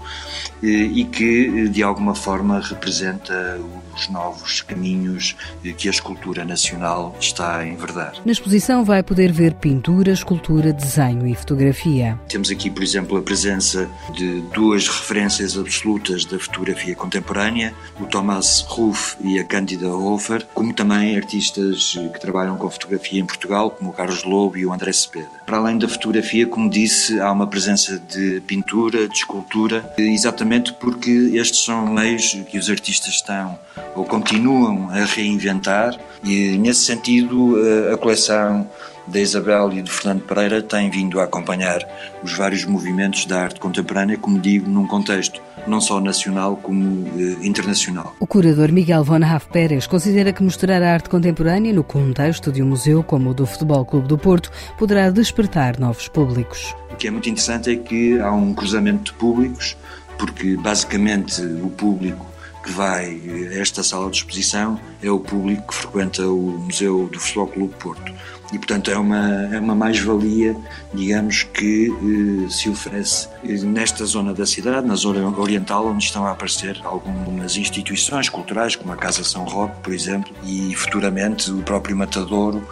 e 0.61 1.05
que 1.05 1.69
de 1.69 1.81
alguma 1.81 2.13
forma 2.13 2.59
representa 2.59 3.59
os 3.97 4.07
novos 4.09 4.61
caminhos 4.61 5.35
que 5.77 5.87
a 5.87 5.91
escultura 5.91 6.45
nacional 6.45 7.15
está 7.19 7.57
a 7.57 7.67
enverdar. 7.67 8.13
Na 8.23 8.31
exposição 8.31 8.85
vai 8.85 9.01
poder 9.01 9.31
ver 9.31 9.55
pintura, 9.55 10.11
escultura, 10.11 10.71
desenho 10.71 11.27
e 11.27 11.33
fotografia. 11.33 12.19
Temos 12.29 12.51
aqui, 12.51 12.69
por 12.69 12.83
exemplo, 12.83 13.17
a 13.17 13.21
presença 13.21 13.89
de 14.13 14.41
duas 14.53 14.87
referências 14.87 15.57
absolutas 15.57 16.25
da 16.25 16.39
fotografia 16.39 16.95
contemporânea, 16.95 17.73
o 17.99 18.05
Thomas 18.05 18.61
Ruff 18.67 19.17
e 19.21 19.39
a 19.39 19.43
Cândida 19.43 19.87
Hofer, 19.87 20.45
como 20.53 20.73
também 20.73 21.17
artistas 21.17 21.97
que 22.13 22.19
trabalham 22.19 22.55
com 22.57 22.69
fotografia 22.69 23.19
em 23.19 23.25
Portugal, 23.25 23.71
como 23.71 23.89
o 23.89 23.93
Carlos 23.93 24.23
Lobo 24.23 24.57
e 24.57 24.65
o 24.65 24.71
André 24.71 24.93
Cepeda. 24.93 25.27
Para 25.45 25.57
além 25.57 25.77
da 25.77 25.87
fotografia, 25.87 26.45
como 26.45 26.69
disse, 26.69 27.19
há 27.19 27.31
uma 27.31 27.47
presença 27.47 27.97
de 27.97 28.41
pintura, 28.41 29.07
de 29.07 29.15
escultura, 29.15 29.91
exatamente 29.97 30.73
porque 30.73 31.09
estes 31.33 31.63
são 31.63 31.87
meios 31.87 32.37
que 32.49 32.57
os 32.57 32.69
artistas 32.69 33.15
estão 33.15 33.57
ou 33.95 34.05
continuam 34.05 34.89
a 34.89 35.05
reinventar 35.05 35.97
e 36.23 36.57
nesse 36.57 36.85
sentido 36.85 37.55
a 37.93 37.97
coleção 37.97 38.67
da 39.07 39.19
Isabel 39.19 39.71
e 39.71 39.81
do 39.81 39.89
Fernando 39.89 40.21
Pereira 40.23 40.61
tem 40.61 40.89
vindo 40.89 41.19
a 41.19 41.23
acompanhar 41.23 41.79
os 42.21 42.33
vários 42.33 42.65
movimentos 42.65 43.25
da 43.25 43.41
arte 43.41 43.59
contemporânea, 43.59 44.17
como 44.17 44.37
digo, 44.37 44.69
num 44.69 44.85
contexto 44.85 45.41
não 45.65 45.81
só 45.81 45.99
nacional 45.99 46.57
como 46.57 47.07
eh, 47.19 47.45
internacional. 47.45 48.15
O 48.19 48.27
curador 48.27 48.71
Miguel 48.71 49.03
von 49.03 49.19
Raff 49.19 49.47
Pérez 49.49 49.87
considera 49.87 50.31
que 50.31 50.43
mostrar 50.43 50.81
a 50.81 50.93
arte 50.93 51.09
contemporânea 51.09 51.73
no 51.73 51.83
contexto 51.83 52.51
de 52.51 52.61
um 52.61 52.67
museu 52.67 53.03
como 53.03 53.31
o 53.31 53.33
do 53.33 53.45
Futebol 53.45 53.85
Clube 53.85 54.07
do 54.07 54.17
Porto 54.17 54.51
poderá 54.77 55.09
despertar 55.09 55.79
novos 55.79 56.07
públicos. 56.07 56.75
O 56.91 56.95
que 56.95 57.07
é 57.07 57.11
muito 57.11 57.29
interessante 57.29 57.69
é 57.71 57.75
que 57.75 58.19
há 58.19 58.31
um 58.31 58.53
cruzamento 58.53 59.11
de 59.11 59.17
públicos, 59.17 59.77
porque 60.17 60.55
basicamente 60.55 61.41
o 61.41 61.69
público 61.69 62.25
que 62.67 62.73
vai 62.73 63.21
a 63.55 63.59
esta 63.59 63.81
sala 63.81 64.09
de 64.11 64.17
exposição 64.17 64.77
é 65.01 65.09
o 65.09 65.19
público 65.19 65.67
que 65.67 65.75
frequenta 65.75 66.27
o 66.27 66.59
Museu 66.59 67.07
do 67.07 67.17
Futebol 67.17 67.47
Clube 67.47 67.73
Porto. 67.75 68.13
E, 68.51 68.57
portanto, 68.57 68.89
é 68.91 68.97
uma, 68.97 69.49
é 69.53 69.59
uma 69.59 69.75
mais-valia, 69.75 70.55
digamos, 70.93 71.43
que 71.43 71.89
eh, 71.89 72.49
se 72.49 72.69
oferece 72.69 73.27
nesta 73.43 74.05
zona 74.05 74.33
da 74.33 74.45
cidade, 74.45 74.87
na 74.87 74.95
zona 74.95 75.27
oriental, 75.37 75.87
onde 75.87 76.05
estão 76.05 76.25
a 76.25 76.31
aparecer 76.31 76.79
algumas 76.83 77.57
instituições 77.57 78.29
culturais, 78.29 78.75
como 78.75 78.93
a 78.93 78.95
Casa 78.95 79.23
São 79.23 79.43
Roque, 79.43 79.81
por 79.81 79.93
exemplo, 79.93 80.33
e 80.45 80.73
futuramente 80.75 81.51
o 81.51 81.61
próprio 81.61 81.97
Matadouro, 81.97 82.65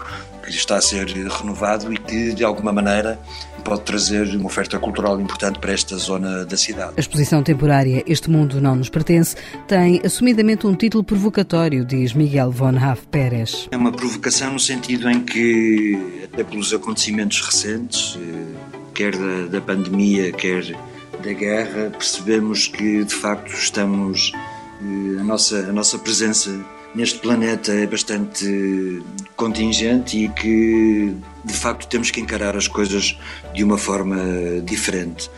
que 0.45 0.51
está 0.51 0.77
a 0.77 0.81
ser 0.81 1.07
renovado 1.07 1.91
e 1.91 1.97
que, 1.97 2.33
de 2.33 2.43
alguma 2.43 2.71
maneira, 2.71 3.19
pode 3.63 3.81
trazer 3.81 4.27
uma 4.35 4.45
oferta 4.45 4.77
cultural 4.77 5.19
importante 5.19 5.59
para 5.59 5.73
esta 5.73 5.97
zona 5.97 6.45
da 6.45 6.55
cidade. 6.55 6.93
A 6.95 6.99
exposição 6.99 7.41
temporária 7.41 8.03
Este 8.05 8.29
Mundo 8.29 8.61
Não 8.61 8.75
Nos 8.75 8.89
Pertence 8.89 9.35
tem 9.67 9.99
assumidamente 10.05 10.67
um 10.67 10.75
título 10.75 11.03
provocatório, 11.03 11.83
diz 11.83 12.13
Miguel 12.13 12.51
von 12.51 12.73
Raff 12.73 13.07
Pérez. 13.07 13.67
É 13.71 13.77
uma 13.77 13.91
provocação 13.91 14.53
no 14.53 14.59
sentido 14.59 15.09
em 15.09 15.19
que, 15.21 16.21
até 16.31 16.43
pelos 16.43 16.73
acontecimentos 16.73 17.41
recentes, 17.41 18.19
eh, 18.21 18.75
quer 18.93 19.15
da, 19.17 19.47
da 19.49 19.61
pandemia, 19.61 20.31
quer 20.31 20.63
da 21.23 21.33
guerra, 21.33 21.89
percebemos 21.89 22.67
que 22.67 23.03
de 23.03 23.15
facto 23.15 23.51
estamos, 23.51 24.31
eh, 24.81 25.19
a 25.19 25.23
nossa, 25.23 25.57
a 25.57 25.73
nossa 25.73 25.97
presença 25.97 26.51
neste 26.95 27.19
planeta 27.19 27.71
é 27.73 27.85
bastante 27.85 29.03
contingente 29.35 30.17
e 30.17 30.29
que 30.29 31.15
de 31.43 31.53
facto 31.53 31.87
temos 31.87 32.09
que 32.09 32.21
encarar 32.21 32.55
as 32.55 32.67
coisas 32.67 33.17
de 33.53 33.63
uma 33.63 33.77
forma 33.77 34.17
diferente. 34.63 35.29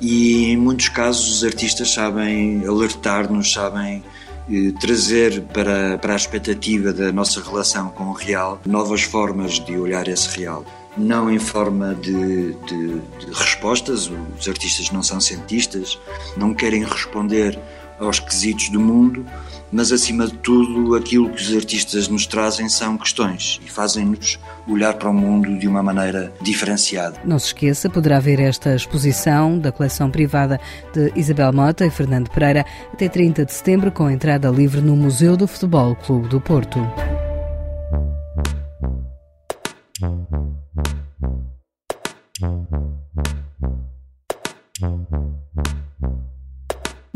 E 0.00 0.50
em 0.50 0.56
muitos 0.56 0.88
casos 0.88 1.36
os 1.36 1.44
artistas 1.44 1.92
sabem 1.92 2.66
alertar-nos, 2.66 3.52
sabem 3.52 4.02
eh, 4.50 4.72
trazer 4.80 5.42
para, 5.52 5.96
para 5.98 6.12
a 6.12 6.16
expectativa 6.16 6.92
da 6.92 7.12
nossa 7.12 7.40
relação 7.40 7.88
com 7.90 8.04
o 8.04 8.12
real 8.12 8.60
novas 8.66 9.02
formas 9.02 9.60
de 9.60 9.76
olhar 9.76 10.08
esse 10.08 10.36
real. 10.36 10.64
Não 10.96 11.30
em 11.30 11.38
forma 11.38 11.94
de, 11.94 12.52
de, 12.52 13.00
de 13.00 13.32
respostas, 13.32 14.10
os 14.38 14.48
artistas 14.48 14.90
não 14.90 15.02
são 15.02 15.20
cientistas, 15.20 15.98
não 16.36 16.54
querem 16.54 16.84
responder 16.84 17.58
aos 17.98 18.18
quesitos 18.18 18.68
do 18.68 18.80
mundo, 18.80 19.24
mas 19.70 19.90
acima 19.90 20.26
de 20.26 20.34
tudo 20.34 20.94
aquilo 20.94 21.30
que 21.30 21.42
os 21.42 21.54
artistas 21.54 22.08
nos 22.08 22.26
trazem 22.26 22.68
são 22.68 22.96
questões 22.96 23.60
e 23.64 23.70
fazem-nos 23.70 24.38
olhar 24.68 24.94
para 24.94 25.10
o 25.10 25.14
mundo 25.14 25.58
de 25.58 25.66
uma 25.66 25.82
maneira 25.82 26.32
diferenciada. 26.40 27.16
Não 27.24 27.38
se 27.38 27.46
esqueça, 27.46 27.90
poderá 27.90 28.20
ver 28.20 28.40
esta 28.40 28.74
exposição 28.74 29.58
da 29.58 29.72
coleção 29.72 30.10
privada 30.10 30.60
de 30.92 31.12
Isabel 31.16 31.52
Mota 31.52 31.84
e 31.84 31.90
Fernando 31.90 32.30
Pereira 32.30 32.64
até 32.92 33.08
30 33.08 33.44
de 33.44 33.52
setembro 33.52 33.90
com 33.90 34.08
entrada 34.08 34.48
livre 34.48 34.80
no 34.80 34.96
Museu 34.96 35.36
do 35.36 35.46
Futebol 35.46 35.96
Clube 35.96 36.28
do 36.28 36.40
Porto. 36.40 36.80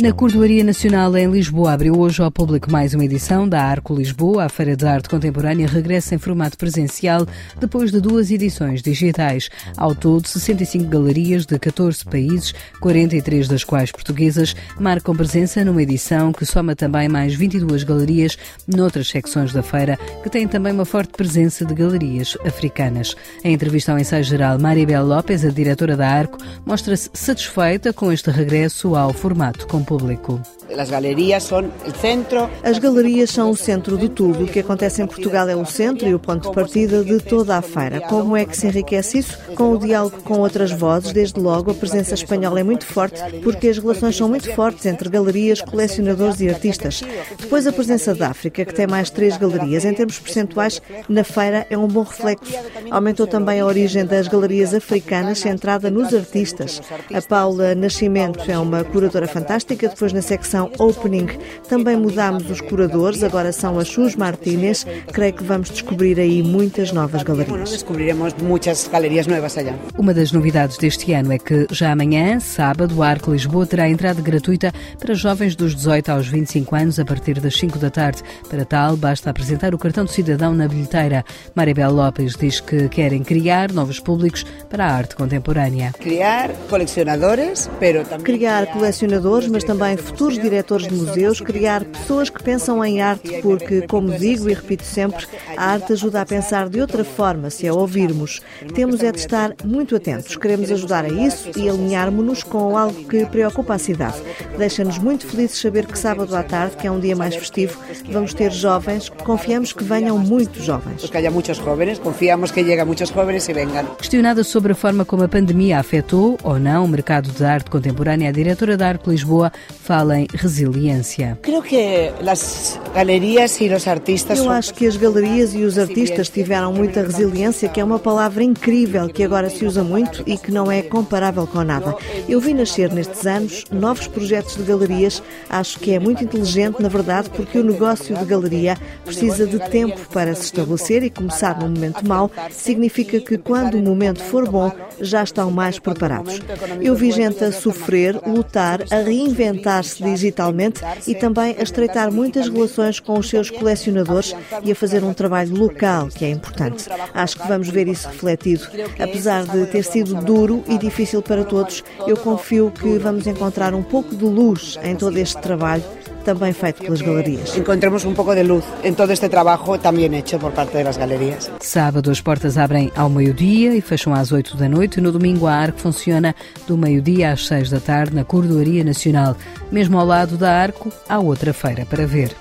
Na 0.00 0.12
Cordoaria 0.12 0.62
Nacional 0.62 1.16
em 1.16 1.28
Lisboa 1.28 1.72
abriu 1.72 1.98
hoje 1.98 2.22
ao 2.22 2.30
público 2.30 2.70
mais 2.70 2.94
uma 2.94 3.04
edição 3.04 3.48
da 3.48 3.60
Arco 3.60 3.92
Lisboa. 3.92 4.44
A 4.44 4.48
Feira 4.48 4.76
de 4.76 4.86
Arte 4.86 5.08
Contemporânea 5.08 5.66
regressa 5.66 6.14
em 6.14 6.18
formato 6.18 6.56
presencial 6.56 7.26
depois 7.58 7.90
de 7.90 8.00
duas 8.00 8.30
edições 8.30 8.80
digitais. 8.80 9.50
Ao 9.76 9.96
todo, 9.96 10.28
65 10.28 10.84
galerias 10.84 11.44
de 11.44 11.58
14 11.58 12.04
países, 12.04 12.54
43 12.80 13.48
das 13.48 13.64
quais 13.64 13.90
portuguesas, 13.90 14.54
marcam 14.78 15.16
presença 15.16 15.64
numa 15.64 15.82
edição 15.82 16.30
que 16.30 16.46
soma 16.46 16.76
também 16.76 17.08
mais 17.08 17.34
22 17.34 17.82
galerias 17.82 18.38
noutras 18.68 19.08
secções 19.08 19.52
da 19.52 19.64
feira, 19.64 19.98
que 20.22 20.30
têm 20.30 20.46
também 20.46 20.72
uma 20.72 20.84
forte 20.84 21.10
presença 21.10 21.64
de 21.64 21.74
galerias 21.74 22.38
africanas. 22.46 23.16
Em 23.42 23.52
entrevista 23.52 23.90
ao 23.90 23.98
ensaio 23.98 24.22
geral, 24.22 24.60
Maribel 24.60 25.04
Lopes, 25.04 25.44
a 25.44 25.50
diretora 25.50 25.96
da 25.96 26.08
Arco, 26.08 26.38
mostra-se 26.64 27.10
satisfeita 27.12 27.92
com 27.92 28.12
este 28.12 28.30
regresso 28.30 28.94
ao 28.94 29.12
formato 29.12 29.66
público. 29.88 30.38
As 30.78 30.90
galerias 30.90 31.44
são 31.44 31.64
o 31.64 31.98
centro. 31.98 32.50
As 32.62 32.78
galerias 32.78 33.30
são 33.30 33.50
o 33.50 33.56
centro 33.56 33.96
de 33.96 34.10
tudo. 34.10 34.44
O 34.44 34.46
que 34.46 34.60
acontece 34.60 35.00
em 35.00 35.06
Portugal 35.06 35.48
é 35.48 35.56
o 35.56 35.64
centro 35.64 36.06
e 36.06 36.14
o 36.14 36.18
ponto 36.18 36.48
de 36.48 36.54
partida 36.54 37.02
de 37.02 37.18
toda 37.20 37.56
a 37.56 37.62
feira. 37.62 38.02
Como 38.02 38.36
é 38.36 38.44
que 38.44 38.54
se 38.54 38.66
enriquece 38.66 39.18
isso? 39.18 39.38
Com 39.56 39.72
o 39.72 39.78
diálogo 39.78 40.22
com 40.22 40.40
outras 40.40 40.70
vozes, 40.70 41.12
desde 41.12 41.40
logo 41.40 41.70
a 41.70 41.74
presença 41.74 42.12
espanhola 42.12 42.60
é 42.60 42.62
muito 42.62 42.84
forte, 42.84 43.18
porque 43.42 43.68
as 43.68 43.78
relações 43.78 44.14
são 44.14 44.28
muito 44.28 44.54
fortes 44.54 44.84
entre 44.84 45.08
galerias, 45.08 45.62
colecionadores 45.62 46.40
e 46.40 46.50
artistas. 46.50 47.02
Depois 47.40 47.66
a 47.66 47.72
presença 47.72 48.14
da 48.14 48.28
África, 48.28 48.64
que 48.66 48.74
tem 48.74 48.86
mais 48.86 49.08
três 49.08 49.38
galerias. 49.38 49.86
Em 49.86 49.94
termos 49.94 50.18
percentuais, 50.18 50.82
na 51.08 51.24
feira 51.24 51.66
é 51.70 51.78
um 51.78 51.88
bom 51.88 52.02
reflexo. 52.02 52.52
Aumentou 52.90 53.26
também 53.26 53.60
a 53.60 53.66
origem 53.66 54.04
das 54.04 54.28
galerias 54.28 54.74
africanas, 54.74 55.38
centrada 55.38 55.90
nos 55.90 56.12
artistas. 56.12 56.82
A 57.12 57.22
Paula 57.22 57.74
Nascimento 57.74 58.50
é 58.50 58.58
uma 58.58 58.84
curadora 58.84 59.26
fantástica 59.26 59.77
depois 59.86 60.12
na 60.12 60.22
secção 60.22 60.72
Opening 60.78 61.28
também 61.68 61.96
mudámos 61.96 62.50
os 62.50 62.60
curadores, 62.60 63.22
agora 63.22 63.52
são 63.52 63.78
a 63.78 63.84
Chus 63.84 64.16
Martínez. 64.16 64.86
Creio 65.12 65.34
que 65.34 65.44
vamos 65.44 65.70
descobrir 65.70 66.18
aí 66.18 66.42
muitas 66.42 66.92
novas 66.92 67.22
galerias. 67.22 67.70
Descobriremos 67.70 68.34
muitas 68.42 68.88
galerias 68.88 69.26
novas 69.26 69.56
allá. 69.58 69.74
Uma 69.96 70.14
das 70.14 70.32
novidades 70.32 70.78
deste 70.78 71.12
ano 71.12 71.32
é 71.32 71.38
que 71.38 71.66
já 71.70 71.92
amanhã, 71.92 72.40
sábado, 72.40 72.96
o 72.96 73.02
Arco 73.02 73.32
Lisboa 73.32 73.66
terá 73.66 73.88
entrada 73.88 74.22
gratuita 74.22 74.72
para 74.98 75.14
jovens 75.14 75.54
dos 75.54 75.74
18 75.74 76.08
aos 76.10 76.26
25 76.26 76.74
anos 76.74 76.98
a 76.98 77.04
partir 77.04 77.38
das 77.40 77.54
5 77.54 77.78
da 77.78 77.90
tarde. 77.90 78.22
Para 78.48 78.64
tal, 78.64 78.96
basta 78.96 79.30
apresentar 79.30 79.74
o 79.74 79.78
cartão 79.78 80.04
de 80.04 80.12
cidadão 80.12 80.54
na 80.54 80.66
bilheteira. 80.66 81.24
Maribel 81.54 81.92
Lopes 81.92 82.34
diz 82.36 82.60
que 82.60 82.88
querem 82.88 83.22
criar 83.22 83.72
novos 83.72 84.00
públicos 84.00 84.44
para 84.70 84.86
a 84.86 84.92
arte 84.92 85.16
contemporânea. 85.16 85.92
Criar 85.98 86.50
colecionadores, 86.68 87.68
pero 87.78 88.04
também 88.04 88.24
criar 88.24 88.66
colecionadores, 88.66 89.48
mas 89.48 89.64
também 89.68 89.98
futuros 89.98 90.38
diretores 90.38 90.88
de 90.88 90.94
museus, 90.94 91.42
criar 91.42 91.84
pessoas 91.84 92.30
que 92.30 92.42
pensam 92.42 92.82
em 92.82 93.02
arte, 93.02 93.42
porque, 93.42 93.82
como 93.82 94.16
digo 94.16 94.48
e 94.48 94.54
repito 94.54 94.82
sempre, 94.82 95.26
a 95.58 95.72
arte 95.72 95.92
ajuda 95.92 96.22
a 96.22 96.26
pensar 96.26 96.70
de 96.70 96.80
outra 96.80 97.04
forma 97.04 97.50
se 97.50 97.68
a 97.68 97.74
ouvirmos. 97.74 98.40
Temos 98.74 99.02
é 99.02 99.12
de 99.12 99.18
estar 99.18 99.54
muito 99.62 99.94
atentos. 99.94 100.36
Queremos 100.36 100.72
ajudar 100.72 101.04
a 101.04 101.10
isso 101.10 101.50
e 101.54 101.68
alinharmos-nos 101.68 102.42
com 102.42 102.78
algo 102.78 103.04
que 103.04 103.26
preocupa 103.26 103.74
a 103.74 103.78
cidade. 103.78 104.16
Deixa-nos 104.56 104.96
muito 104.96 105.26
felizes 105.26 105.60
saber 105.60 105.84
que 105.84 105.98
sábado 105.98 106.34
à 106.34 106.42
tarde, 106.42 106.78
que 106.78 106.86
é 106.86 106.90
um 106.90 106.98
dia 106.98 107.14
mais 107.14 107.36
festivo, 107.36 107.78
vamos 108.10 108.32
ter 108.32 108.50
jovens. 108.50 109.10
Confiamos 109.22 109.74
que 109.74 109.84
venham 109.84 110.16
muitos 110.18 110.64
jovens. 110.64 111.10
Que 111.10 111.16
haya 111.18 111.30
muitos 111.30 111.58
jovens, 111.58 111.98
confiamos 111.98 112.50
que 112.50 112.64
cheguem 112.64 112.86
muitos 112.86 113.10
jovens 113.10 113.46
e 113.46 113.52
venham. 113.52 113.84
Questionada 113.96 114.42
sobre 114.44 114.72
a 114.72 114.74
forma 114.74 115.04
como 115.04 115.24
a 115.24 115.28
pandemia 115.28 115.78
afetou 115.78 116.38
ou 116.42 116.58
não 116.58 116.86
o 116.86 116.88
mercado 116.88 117.30
de 117.30 117.44
arte 117.44 117.68
contemporânea, 117.68 118.30
a 118.30 118.32
diretora 118.32 118.74
da 118.74 118.88
Arte 118.88 119.10
Lisboa 119.10 119.52
fala 119.88 120.18
em 120.18 120.26
resiliência. 120.34 121.38
Creio 121.40 121.62
que 121.62 122.12
as 122.26 122.78
galerias 122.94 123.58
e 123.60 123.72
os 123.72 123.88
artistas. 123.88 124.38
Eu 124.38 124.50
acho 124.50 124.74
que 124.74 124.86
as 124.86 124.96
galerias 124.96 125.54
e 125.54 125.64
os 125.64 125.78
artistas 125.78 126.28
tiveram 126.28 126.72
muita 126.72 127.00
resiliência, 127.00 127.68
que 127.70 127.80
é 127.80 127.84
uma 127.84 127.98
palavra 127.98 128.44
incrível 128.44 129.08
que 129.08 129.24
agora 129.24 129.48
se 129.48 129.64
usa 129.64 129.82
muito 129.82 130.22
e 130.26 130.36
que 130.36 130.52
não 130.52 130.70
é 130.70 130.82
comparável 130.82 131.46
com 131.46 131.64
nada. 131.64 131.96
Eu 132.28 132.38
vi 132.38 132.52
nascer 132.52 132.92
nestes 132.92 133.26
anos 133.26 133.64
novos 133.72 134.06
projetos 134.06 134.56
de 134.56 134.62
galerias. 134.62 135.22
Acho 135.48 135.78
que 135.78 135.94
é 135.94 135.98
muito 135.98 136.22
inteligente, 136.22 136.82
na 136.82 136.88
verdade, 136.88 137.30
porque 137.30 137.58
o 137.58 137.64
negócio 137.64 138.14
de 138.14 138.24
galeria 138.26 138.76
precisa 139.04 139.46
de 139.46 139.58
tempo 139.70 139.98
para 140.12 140.34
se 140.34 140.44
estabelecer 140.44 141.02
e 141.02 141.08
começar 141.08 141.58
num 141.58 141.68
momento 141.68 142.06
mau 142.06 142.30
significa 142.50 143.20
que 143.20 143.38
quando 143.38 143.76
o 143.76 143.82
momento 143.82 144.22
for 144.22 144.48
bom 144.48 144.70
já 145.00 145.22
estão 145.22 145.50
mais 145.50 145.78
preparados. 145.78 146.40
Eu 146.80 146.94
vi 146.94 147.10
gente 147.10 147.42
a 147.42 147.52
sofrer, 147.52 148.20
lutar, 148.26 148.82
a 148.90 148.96
reinventar-se 149.38 150.02
digitalmente 150.02 150.80
e 151.06 151.14
também 151.14 151.56
a 151.58 151.62
estreitar 151.62 152.12
muitas 152.12 152.48
relações 152.48 152.98
com 152.98 153.18
os 153.18 153.28
seus 153.28 153.50
colecionadores 153.50 154.34
e 154.64 154.72
a 154.72 154.74
fazer 154.74 155.04
um 155.04 155.14
trabalho 155.14 155.54
local, 155.54 156.08
que 156.08 156.24
é 156.24 156.30
importante. 156.30 156.88
Acho 157.14 157.38
que 157.38 157.48
vamos 157.48 157.68
ver 157.68 157.88
isso 157.88 158.08
refletido. 158.08 158.66
Apesar 158.98 159.44
de 159.44 159.66
ter 159.66 159.84
sido 159.84 160.14
duro 160.22 160.64
e 160.68 160.76
difícil 160.76 161.22
para 161.22 161.44
todos, 161.44 161.84
eu 162.06 162.16
confio 162.16 162.70
que 162.70 162.98
vamos 162.98 163.26
encontrar 163.26 163.74
um 163.74 163.82
pouco 163.82 164.14
de 164.14 164.24
luz 164.24 164.78
em 164.82 164.96
todo 164.96 165.16
este 165.16 165.40
trabalho 165.40 165.84
também 166.28 166.52
feito 166.52 166.82
pelas 166.82 167.00
galerias. 167.00 167.56
Encontramos 167.56 168.04
um 168.04 168.12
pouco 168.12 168.34
de 168.34 168.42
luz 168.42 168.62
em 168.84 168.92
todo 168.92 169.10
este 169.10 169.30
trabalho 169.30 169.78
também 169.78 170.04
feito 170.04 170.38
por 170.38 170.52
parte 170.52 170.82
das 170.82 170.98
galerias. 170.98 171.50
Sábado 171.58 172.10
as 172.10 172.20
portas 172.20 172.58
abrem 172.58 172.92
ao 172.94 173.08
meio-dia 173.08 173.74
e 173.74 173.80
fecham 173.80 174.12
às 174.12 174.30
8 174.30 174.54
da 174.54 174.68
noite. 174.68 175.00
No 175.00 175.10
domingo 175.10 175.46
a 175.46 175.54
Arco 175.54 175.80
funciona 175.80 176.34
do 176.66 176.76
meio-dia 176.76 177.32
às 177.32 177.46
6 177.46 177.70
da 177.70 177.80
tarde 177.80 178.14
na 178.14 178.24
Cordoaria 178.24 178.84
Nacional. 178.84 179.34
Mesmo 179.72 179.98
ao 179.98 180.04
lado 180.04 180.36
da 180.36 180.52
Arco 180.52 180.92
há 181.08 181.18
outra 181.18 181.54
feira 181.54 181.86
para 181.86 182.06
ver. 182.06 182.36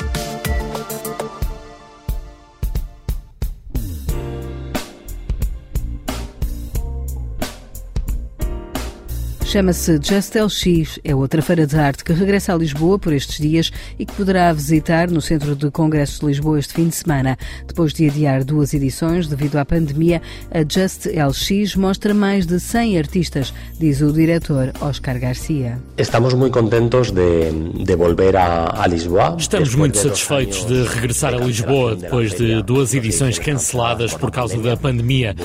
Chama-se 9.58 10.00
Just 10.00 10.36
LX, 10.36 11.00
é 11.04 11.16
outra 11.16 11.42
feira 11.42 11.66
de 11.66 11.76
arte 11.76 12.04
que 12.04 12.14
regressa 12.14 12.54
a 12.54 12.56
Lisboa 12.56 13.00
por 13.00 13.12
estes 13.12 13.40
dias 13.40 13.72
e 13.98 14.06
que 14.06 14.14
poderá 14.14 14.54
visitar 14.54 15.10
no 15.10 15.20
Centro 15.20 15.56
de 15.56 15.72
Congressos 15.72 16.20
de 16.20 16.28
Lisboa 16.28 16.60
este 16.60 16.76
fim 16.76 16.90
de 16.90 16.96
semana. 16.96 17.36
Depois 17.66 17.92
de 17.92 18.08
adiar 18.08 18.44
duas 18.44 18.76
edições 18.76 19.28
devido 19.28 19.56
à 19.56 19.66
pandemia, 19.66 20.22
a 20.52 20.60
Just 20.60 21.08
LX 21.08 21.76
mostra 21.76 22.14
mais 22.14 22.46
de 22.46 22.60
100 22.60 23.00
artistas, 23.00 23.52
diz 23.80 24.00
o 24.00 24.14
diretor 24.14 24.72
Oscar 24.80 25.20
Garcia. 25.20 25.80
Estamos 25.98 26.36
muito 26.36 26.54
contentos 26.54 27.10
de, 27.10 27.50
de 27.84 27.96
volver 27.96 28.38
a, 28.38 28.84
a 28.84 28.86
Lisboa. 28.86 29.38
Estamos 29.40 29.74
muito 29.74 29.98
satisfeitos 29.98 30.66
de 30.66 30.84
regressar 30.84 31.34
a 31.34 31.38
Lisboa 31.38 31.96
depois 31.96 32.32
de 32.36 32.62
duas 32.62 32.94
edições 32.94 33.40
canceladas 33.40 34.14
por 34.14 34.30
causa 34.30 34.56
da 34.60 34.78
pandemia. 34.78 35.36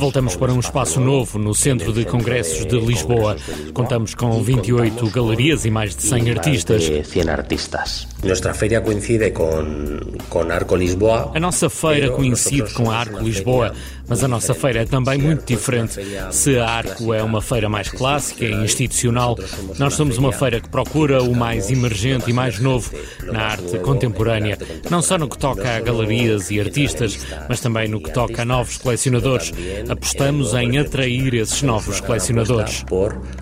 Voltamos 0.00 0.34
para 0.36 0.54
um 0.54 0.58
espaço 0.58 0.98
novo 1.00 1.38
no 1.38 1.54
Centro 1.54 1.92
de 1.92 2.06
Congressos 2.06 2.64
de 2.64 2.80
Lisboa. 2.80 3.36
Contamos 3.72 4.14
com 4.14 4.42
28 4.42 5.10
galerias 5.10 5.64
e 5.64 5.70
mais 5.70 5.94
de 5.94 6.02
100 6.02 6.30
artistas. 6.30 6.84
100 6.84 7.28
artistas. 7.30 8.08
Nossa 8.22 8.52
feira 8.52 8.80
coincide 8.80 9.30
com, 9.30 10.00
com 10.28 10.40
Arco 10.50 10.74
Lisboa. 10.76 11.30
A 11.34 11.40
nossa 11.40 11.70
feira 11.70 12.10
coincide 12.10 12.72
com 12.74 12.90
a 12.90 12.96
Arco 12.96 13.22
Lisboa, 13.22 13.72
mas 14.08 14.24
a 14.24 14.28
nossa 14.28 14.54
feira 14.54 14.82
é 14.82 14.84
também 14.84 15.18
muito 15.18 15.44
diferente. 15.44 16.00
Se 16.30 16.58
a 16.58 16.68
Arco 16.68 17.14
é 17.14 17.22
uma 17.22 17.40
feira 17.40 17.68
mais 17.68 17.88
clássica 17.90 18.44
e 18.44 18.52
institucional, 18.52 19.38
nós 19.78 19.94
somos 19.94 20.18
uma 20.18 20.32
feira 20.32 20.60
que 20.60 20.68
procura 20.68 21.22
o 21.22 21.34
mais 21.34 21.70
emergente 21.70 22.30
e 22.30 22.32
mais 22.32 22.58
novo 22.58 22.90
na 23.24 23.42
arte 23.42 23.78
contemporânea, 23.78 24.58
não 24.90 25.02
só 25.02 25.16
no 25.18 25.28
que 25.28 25.38
toca 25.38 25.76
a 25.76 25.80
galerias 25.80 26.50
e 26.50 26.60
artistas, 26.60 27.18
mas 27.48 27.60
também 27.60 27.88
no 27.88 28.00
que 28.00 28.10
toca 28.12 28.42
a 28.42 28.44
novos 28.44 28.78
colecionadores. 28.78 29.52
Apostamos 29.88 30.54
em 30.54 30.78
atrair 30.78 31.34
esses 31.34 31.62
novos 31.62 32.00
colecionadores. 32.00 32.84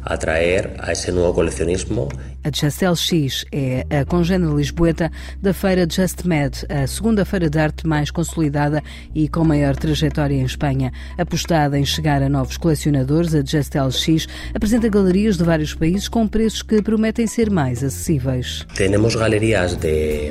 Por 0.07 0.13
atrair 0.13 0.71
a 0.79 0.93
esse 0.93 1.11
novo 1.11 1.35
colecionismo. 1.35 2.09
A 2.45 2.51
Just 2.53 2.81
LX 2.81 3.45
é 3.51 3.85
a 3.91 4.05
congênere 4.05 4.55
lisboeta 4.55 5.11
da 5.43 5.53
feira 5.53 5.87
Just 5.91 6.25
Med, 6.25 6.65
a 6.69 6.87
segunda 6.87 7.25
feira 7.25 7.51
de 7.51 7.59
arte 7.59 7.87
mais 7.87 8.11
consolidada 8.13 8.83
e 9.13 9.29
com 9.29 9.43
maior 9.43 9.75
trajetória 9.75 10.37
em 10.37 10.45
Espanha. 10.45 10.93
Apostada 11.19 11.77
em 11.77 11.85
chegar 11.85 12.23
a 12.23 12.29
novos 12.29 12.57
colecionadores, 12.57 13.35
a 13.35 13.45
Just 13.45 13.75
LX 13.75 14.29
apresenta 14.55 14.89
galerias 14.89 15.37
de 15.37 15.43
vários 15.43 15.75
países 15.75 16.07
com 16.07 16.29
preços 16.29 16.63
que 16.63 16.81
prometem 16.81 17.27
ser 17.27 17.51
mais 17.51 17.83
acessíveis. 17.83 18.65
Temos 18.77 19.17
galerias 19.17 19.75
de, 19.75 20.31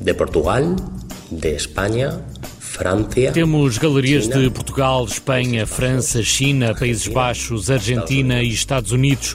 de 0.00 0.14
Portugal, 0.14 0.74
de 1.30 1.54
Espanha, 1.54 2.20
Temos 3.32 3.78
galerias 3.78 4.28
de 4.28 4.50
Portugal, 4.50 5.04
Espanha, 5.04 5.66
França, 5.66 6.22
China, 6.22 6.74
Países 6.74 7.08
Baixos, 7.08 7.70
Argentina 7.70 8.42
e 8.42 8.50
Estados 8.50 8.92
Unidos. 8.92 9.34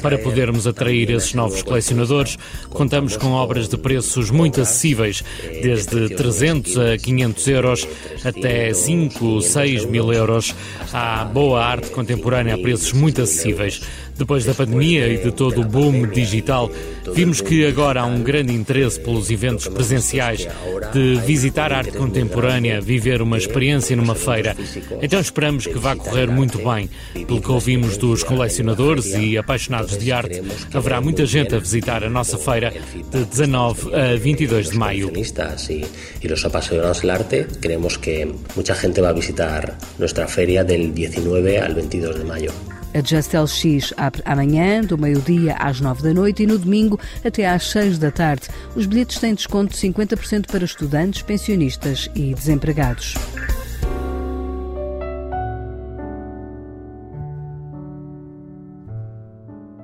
Para 0.00 0.18
podermos 0.18 0.66
atrair 0.66 1.10
esses 1.10 1.34
novos 1.34 1.62
colecionadores, 1.62 2.38
contamos 2.70 3.16
com 3.16 3.32
obras 3.32 3.68
de 3.68 3.76
preços 3.76 4.30
muito 4.30 4.60
acessíveis, 4.60 5.24
desde 5.62 6.10
300 6.14 6.78
a 6.78 6.98
500 6.98 7.48
euros 7.48 7.88
até 8.24 8.72
5, 8.72 9.40
6 9.40 9.84
mil 9.86 10.12
euros. 10.12 10.54
Há 10.92 11.24
boa 11.24 11.64
arte 11.64 11.90
contemporânea 11.90 12.54
a 12.54 12.58
preços 12.58 12.92
muito 12.92 13.20
acessíveis. 13.22 13.82
Depois 14.16 14.44
da 14.44 14.54
pandemia 14.54 15.08
e 15.08 15.18
de 15.18 15.30
todo 15.30 15.60
o 15.60 15.64
boom 15.64 16.06
digital, 16.06 16.70
vimos 17.14 17.40
que 17.40 17.66
agora 17.66 18.00
há 18.00 18.06
um 18.06 18.22
grande 18.22 18.52
interesse 18.52 18.98
pelos 18.98 19.30
eventos 19.30 19.68
presenciais, 19.68 20.48
de 20.92 21.16
visitar 21.26 21.72
a 21.72 21.78
arte 21.78 21.92
contemporânea, 21.92 22.80
viver 22.80 23.20
uma 23.20 23.36
experiência 23.36 23.94
numa 23.94 24.14
feira. 24.14 24.56
Então 25.02 25.20
esperamos 25.20 25.66
que 25.66 25.78
vá 25.78 25.94
correr 25.94 26.28
muito 26.30 26.58
bem. 26.58 26.88
Pelo 27.26 27.40
que 27.40 27.50
ouvimos 27.50 27.96
dos 27.96 28.22
colecionadores 28.22 29.06
e 29.14 29.36
apaixonados 29.36 29.98
de 29.98 30.10
arte, 30.10 30.42
haverá 30.72 31.00
muita 31.00 31.26
gente 31.26 31.54
a 31.54 31.58
visitar 31.58 32.02
a 32.02 32.10
nossa 32.10 32.38
feira 32.38 32.72
de 33.10 33.24
19 33.24 33.94
a 33.94 34.16
22 34.16 34.70
de 34.70 34.78
maio. 34.78 35.12
E 35.14 36.32
os 36.32 36.44
apaixonados 36.44 37.00
de 37.00 37.10
arte, 37.10 37.46
queremos 37.60 37.96
que 37.98 38.26
muita 38.54 38.74
gente 38.74 39.00
vá 39.00 39.12
visitar 39.12 39.76
nossa 39.98 40.26
feira 40.26 40.64
del 40.64 40.90
19 40.92 41.58
al 41.58 41.74
22 41.74 42.16
de 42.16 42.24
maio. 42.24 42.75
A 42.96 43.02
Just 43.04 43.34
LX 43.34 43.92
abre 43.98 44.22
amanhã, 44.24 44.80
do 44.80 44.96
meio-dia 44.96 45.54
às 45.58 45.82
nove 45.82 46.02
da 46.02 46.14
noite 46.14 46.44
e 46.44 46.46
no 46.46 46.58
domingo 46.58 46.98
até 47.22 47.46
às 47.46 47.68
seis 47.68 47.98
da 47.98 48.10
tarde. 48.10 48.48
Os 48.74 48.86
bilhetes 48.86 49.18
têm 49.18 49.34
desconto 49.34 49.74
de 49.74 49.78
50% 49.78 50.46
para 50.50 50.64
estudantes, 50.64 51.20
pensionistas 51.20 52.08
e 52.14 52.34
desempregados. 52.34 53.12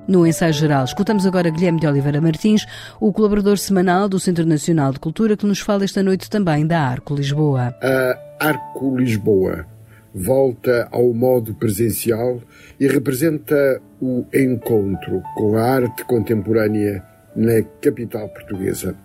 No 0.07 0.25
ensaio 0.25 0.53
geral, 0.53 0.83
escutamos 0.83 1.27
agora 1.27 1.51
Guilherme 1.51 1.79
de 1.79 1.85
Oliveira 1.85 2.19
Martins, 2.19 2.65
o 2.99 3.13
colaborador 3.13 3.59
semanal 3.59 4.09
do 4.09 4.19
Centro 4.19 4.43
Nacional 4.43 4.91
de 4.91 4.99
Cultura, 4.99 5.37
que 5.37 5.45
nos 5.45 5.59
fala 5.59 5.83
esta 5.83 6.01
noite 6.01 6.31
também 6.31 6.65
da 6.65 6.81
Arco 6.81 7.13
Lisboa. 7.13 7.75
A 7.79 8.47
Arco 8.47 8.97
Lisboa 8.97 9.71
volta 10.13 10.87
ao 10.91 11.11
modo 11.13 11.55
presencial 11.55 12.41
e 12.79 12.87
representa 12.87 13.81
o 13.99 14.25
encontro 14.33 15.21
com 15.35 15.55
a 15.55 15.63
arte 15.63 16.03
contemporânea 16.05 17.03
na 17.35 17.63
capital 17.81 18.29
portuguesa. 18.29 18.95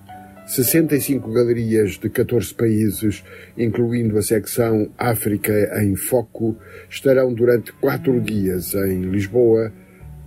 65 0.47 1.31
galerias 1.31 1.99
de 1.99 2.09
14 2.09 2.55
países, 2.55 3.23
incluindo 3.57 4.17
a 4.17 4.23
secção 4.23 4.91
África 4.97 5.53
em 5.83 5.95
Foco, 5.95 6.57
estarão 6.89 7.33
durante 7.33 7.73
quatro 7.73 8.19
dias 8.21 8.75
em 8.75 9.03
Lisboa, 9.03 9.73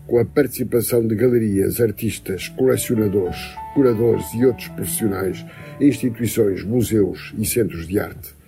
com 0.05 0.19
a 0.19 0.25
participação 0.25 1.07
de 1.07 1.15
galerias, 1.15 1.79
artistas, 1.79 2.49
colecionadores, 2.49 3.39
curadores 3.73 4.25
e 4.35 4.45
outros 4.45 4.67
profissionais, 4.69 5.43
instituições, 5.79 6.63
museus 6.63 7.33
e 7.37 7.45
centros 7.45 7.87
de 7.87 7.97
arte 7.99 8.40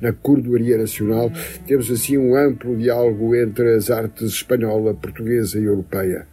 na 0.00 0.12
Cordoaria 0.12 0.78
Nacional, 0.78 1.30
temos 1.66 1.90
assim 1.90 2.18
um 2.18 2.36
amplo 2.36 2.76
diálogo 2.76 3.34
entre 3.34 3.74
as 3.74 3.90
artes 3.90 4.32
espanhola, 4.32 4.94
portuguesa 4.94 5.58
e 5.58 5.64
europeia. 5.64 6.26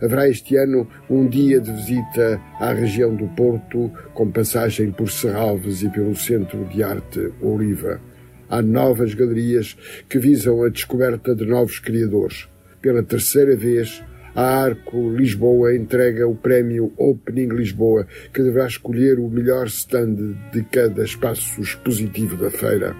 Haverá 0.00 0.28
este 0.28 0.56
ano 0.56 0.88
um 1.10 1.26
dia 1.26 1.60
de 1.60 1.72
visita 1.72 2.40
à 2.60 2.72
região 2.72 3.14
do 3.14 3.26
Porto, 3.28 3.90
com 4.14 4.30
passagem 4.30 4.92
por 4.92 5.10
Serralves 5.10 5.82
e 5.82 5.88
pelo 5.88 6.14
Centro 6.14 6.64
de 6.66 6.82
Arte 6.84 7.32
Oliva. 7.42 8.00
Há 8.48 8.62
novas 8.62 9.12
galerias 9.12 9.76
que 10.08 10.18
visam 10.18 10.62
a 10.62 10.68
descoberta 10.68 11.34
de 11.34 11.44
novos 11.44 11.80
criadores. 11.80 12.48
Pela 12.80 13.02
terceira 13.02 13.56
vez, 13.56 14.02
a 14.38 14.66
Arco 14.66 15.10
Lisboa 15.16 15.74
entrega 15.74 16.28
o 16.28 16.36
prémio 16.36 16.92
Opening 16.96 17.48
Lisboa, 17.48 18.06
que 18.32 18.40
deverá 18.40 18.68
escolher 18.68 19.18
o 19.18 19.28
melhor 19.28 19.66
stand 19.66 20.14
de 20.52 20.62
cada 20.62 21.02
espaço 21.02 21.60
expositivo 21.60 22.36
da 22.36 22.48
feira. 22.48 22.94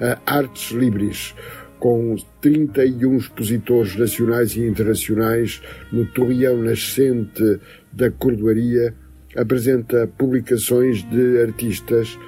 A 0.00 0.38
Artes 0.38 0.70
Libris, 0.70 1.34
com 1.78 2.16
31 2.40 3.18
expositores 3.18 3.96
nacionais 3.96 4.56
e 4.56 4.66
internacionais 4.66 5.60
no 5.92 6.06
torreão 6.06 6.56
nascente 6.62 7.60
da 7.92 8.10
cordoaria, 8.10 8.94
apresenta 9.36 10.06
publicações 10.06 11.02
de 11.02 11.38
artistas, 11.42 12.18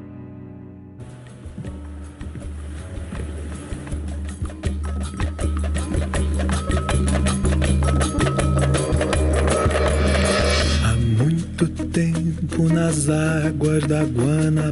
Nas 12.90 13.09
águas 13.09 13.87
da 13.87 14.03
Guanabara. 14.05 14.70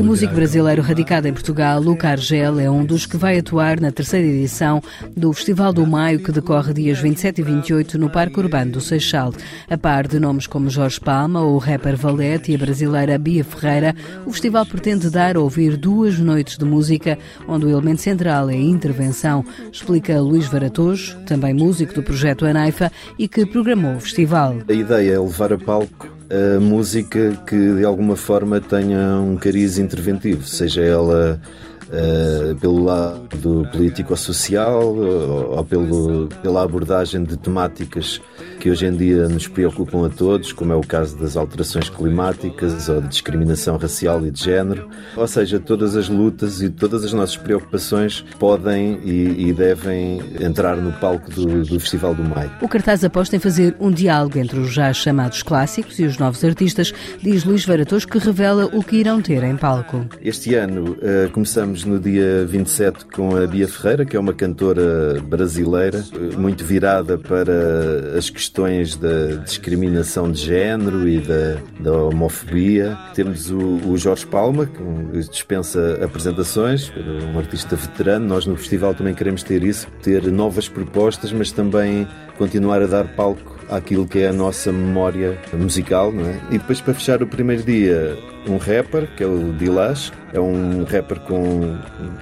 O 0.00 0.02
músico 0.02 0.34
brasileiro 0.34 0.80
radicado 0.80 1.28
em 1.28 1.32
Portugal, 1.34 1.78
Luca 1.78 2.08
Argel, 2.08 2.58
é 2.58 2.70
um 2.70 2.86
dos 2.86 3.04
que 3.04 3.18
vai 3.18 3.38
atuar 3.38 3.78
na 3.78 3.92
terceira 3.92 4.26
edição 4.26 4.82
do 5.14 5.30
Festival 5.30 5.74
do 5.74 5.86
Maio, 5.86 6.20
que 6.20 6.32
decorre 6.32 6.72
dias 6.72 6.98
27 6.98 7.42
e 7.42 7.44
28 7.44 7.98
no 7.98 8.08
Parque 8.08 8.40
Urbano 8.40 8.72
do 8.72 8.80
Seixal. 8.80 9.30
A 9.68 9.76
par 9.76 10.08
de 10.08 10.18
nomes 10.18 10.46
como 10.46 10.70
Jorge 10.70 10.98
Palma, 10.98 11.42
o 11.42 11.58
rapper 11.58 11.98
Valete 11.98 12.50
e 12.50 12.54
a 12.54 12.58
brasileira 12.58 13.18
Bia 13.18 13.44
Ferreira, 13.44 13.94
o 14.24 14.32
festival 14.32 14.64
pretende 14.64 15.10
dar 15.10 15.36
a 15.36 15.40
ouvir 15.40 15.76
duas 15.76 16.18
noites 16.18 16.56
de 16.56 16.64
música, 16.64 17.18
onde 17.46 17.66
o 17.66 17.70
elemento 17.70 18.00
central 18.00 18.48
é 18.48 18.54
a 18.54 18.56
intervenção, 18.56 19.44
explica 19.70 20.18
Luís 20.18 20.46
Varatojo, 20.46 21.18
também 21.26 21.52
músico 21.52 21.92
do 21.92 22.02
projeto 22.02 22.46
Anaifa 22.46 22.90
e 23.18 23.28
que 23.28 23.44
programou 23.44 23.96
o 23.96 24.00
festival. 24.00 24.56
A 24.66 24.72
ideia 24.72 25.12
é 25.12 25.20
levar 25.20 25.52
a 25.52 25.58
palco 25.58 26.19
a 26.30 26.60
música 26.60 27.36
que 27.46 27.74
de 27.74 27.84
alguma 27.84 28.14
forma 28.14 28.60
tenha 28.60 29.18
um 29.18 29.36
cariz 29.36 29.78
interventivo, 29.78 30.46
seja 30.46 30.80
ela 30.80 31.40
uh, 31.88 32.54
pelo 32.56 32.84
lado 32.84 33.68
político-social 33.72 34.94
ou, 34.94 35.56
ou 35.56 35.64
pelo, 35.64 36.28
pela 36.40 36.62
abordagem 36.62 37.24
de 37.24 37.36
temáticas 37.36 38.20
que 38.60 38.70
hoje 38.70 38.84
em 38.84 38.94
dia 38.94 39.26
nos 39.26 39.48
preocupam 39.48 40.06
a 40.06 40.10
todos, 40.10 40.52
como 40.52 40.70
é 40.70 40.76
o 40.76 40.82
caso 40.82 41.16
das 41.18 41.34
alterações 41.34 41.88
climáticas 41.88 42.90
ou 42.90 43.00
de 43.00 43.08
discriminação 43.08 43.78
racial 43.78 44.24
e 44.26 44.30
de 44.30 44.44
género. 44.44 44.86
Ou 45.16 45.26
seja, 45.26 45.58
todas 45.58 45.96
as 45.96 46.10
lutas 46.10 46.60
e 46.60 46.68
todas 46.68 47.02
as 47.02 47.12
nossas 47.14 47.38
preocupações 47.38 48.22
podem 48.38 49.00
e, 49.02 49.48
e 49.48 49.52
devem 49.54 50.20
entrar 50.38 50.76
no 50.76 50.92
palco 50.92 51.30
do, 51.30 51.64
do 51.64 51.80
Festival 51.80 52.14
do 52.14 52.22
Maio. 52.22 52.52
O 52.60 52.68
cartaz 52.68 53.02
aposta 53.02 53.34
em 53.34 53.38
fazer 53.38 53.74
um 53.80 53.90
diálogo 53.90 54.38
entre 54.38 54.60
os 54.60 54.70
já 54.70 54.92
chamados 54.92 55.42
clássicos 55.42 55.98
e 55.98 56.04
os 56.04 56.18
novos 56.18 56.44
artistas, 56.44 56.92
diz 57.22 57.44
Luís 57.44 57.64
Varatos, 57.64 58.04
que 58.04 58.18
revela 58.18 58.66
o 58.66 58.84
que 58.84 58.96
irão 58.96 59.22
ter 59.22 59.42
em 59.42 59.56
palco. 59.56 60.04
Este 60.20 60.54
ano 60.54 60.98
uh, 60.98 61.30
começamos 61.32 61.86
no 61.86 61.98
dia 61.98 62.44
27 62.44 63.06
com 63.06 63.34
a 63.36 63.46
Bia 63.46 63.66
Ferreira, 63.66 64.04
que 64.04 64.16
é 64.18 64.20
uma 64.20 64.34
cantora 64.34 65.18
brasileira, 65.22 66.04
uh, 66.12 66.38
muito 66.38 66.62
virada 66.62 67.16
para 67.16 68.18
as 68.18 68.28
questões 68.28 68.49
questões 68.50 68.96
da 68.96 69.36
discriminação 69.44 70.30
de 70.30 70.44
género 70.44 71.08
e 71.08 71.20
da, 71.20 71.60
da 71.78 71.92
homofobia. 71.92 72.98
Temos 73.14 73.48
o, 73.48 73.58
o, 73.58 73.96
Jorge 73.96 74.26
Palma, 74.26 74.66
que 74.66 75.28
dispensa 75.30 76.00
apresentações, 76.04 76.92
um 77.32 77.38
artista 77.38 77.76
veterano. 77.76 78.26
Nós 78.26 78.46
no 78.46 78.56
festival 78.56 78.92
também 78.92 79.14
queremos 79.14 79.44
ter 79.44 79.62
isso, 79.62 79.86
ter 80.02 80.24
novas 80.32 80.68
propostas, 80.68 81.32
mas 81.32 81.52
também 81.52 82.08
continuar 82.36 82.82
a 82.82 82.86
dar 82.86 83.14
palco 83.14 83.56
àquilo 83.70 84.04
que 84.06 84.18
é 84.18 84.28
a 84.28 84.32
nossa 84.32 84.72
memória 84.72 85.38
musical. 85.52 86.12
É? 86.12 86.54
E 86.54 86.58
depois, 86.58 86.80
para 86.80 86.94
fechar 86.94 87.22
o 87.22 87.28
primeiro 87.28 87.62
dia, 87.62 88.18
um 88.46 88.56
rapper, 88.56 89.08
que 89.16 89.22
é 89.22 89.26
o 89.26 89.52
Dilash, 89.52 90.12
é 90.32 90.40
um 90.40 90.84
rapper 90.84 91.20
com, 91.20 91.78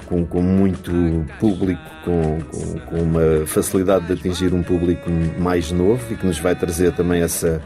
com, 0.06 0.26
com 0.26 0.42
muito 0.42 0.92
público, 1.38 1.80
com, 2.04 2.38
com, 2.50 2.78
com, 2.80 3.02
uma 3.02 3.46
facilidade 3.46 4.06
de 4.06 4.12
atingir 4.14 4.52
um 4.52 4.62
público 4.62 5.10
mais 5.38 5.70
novo 5.70 6.02
e 6.12 6.16
que 6.16 6.26
nos 6.26 6.38
vai 6.38 6.54
trazer 6.54 6.92
também 6.92 7.22
essa 7.22 7.60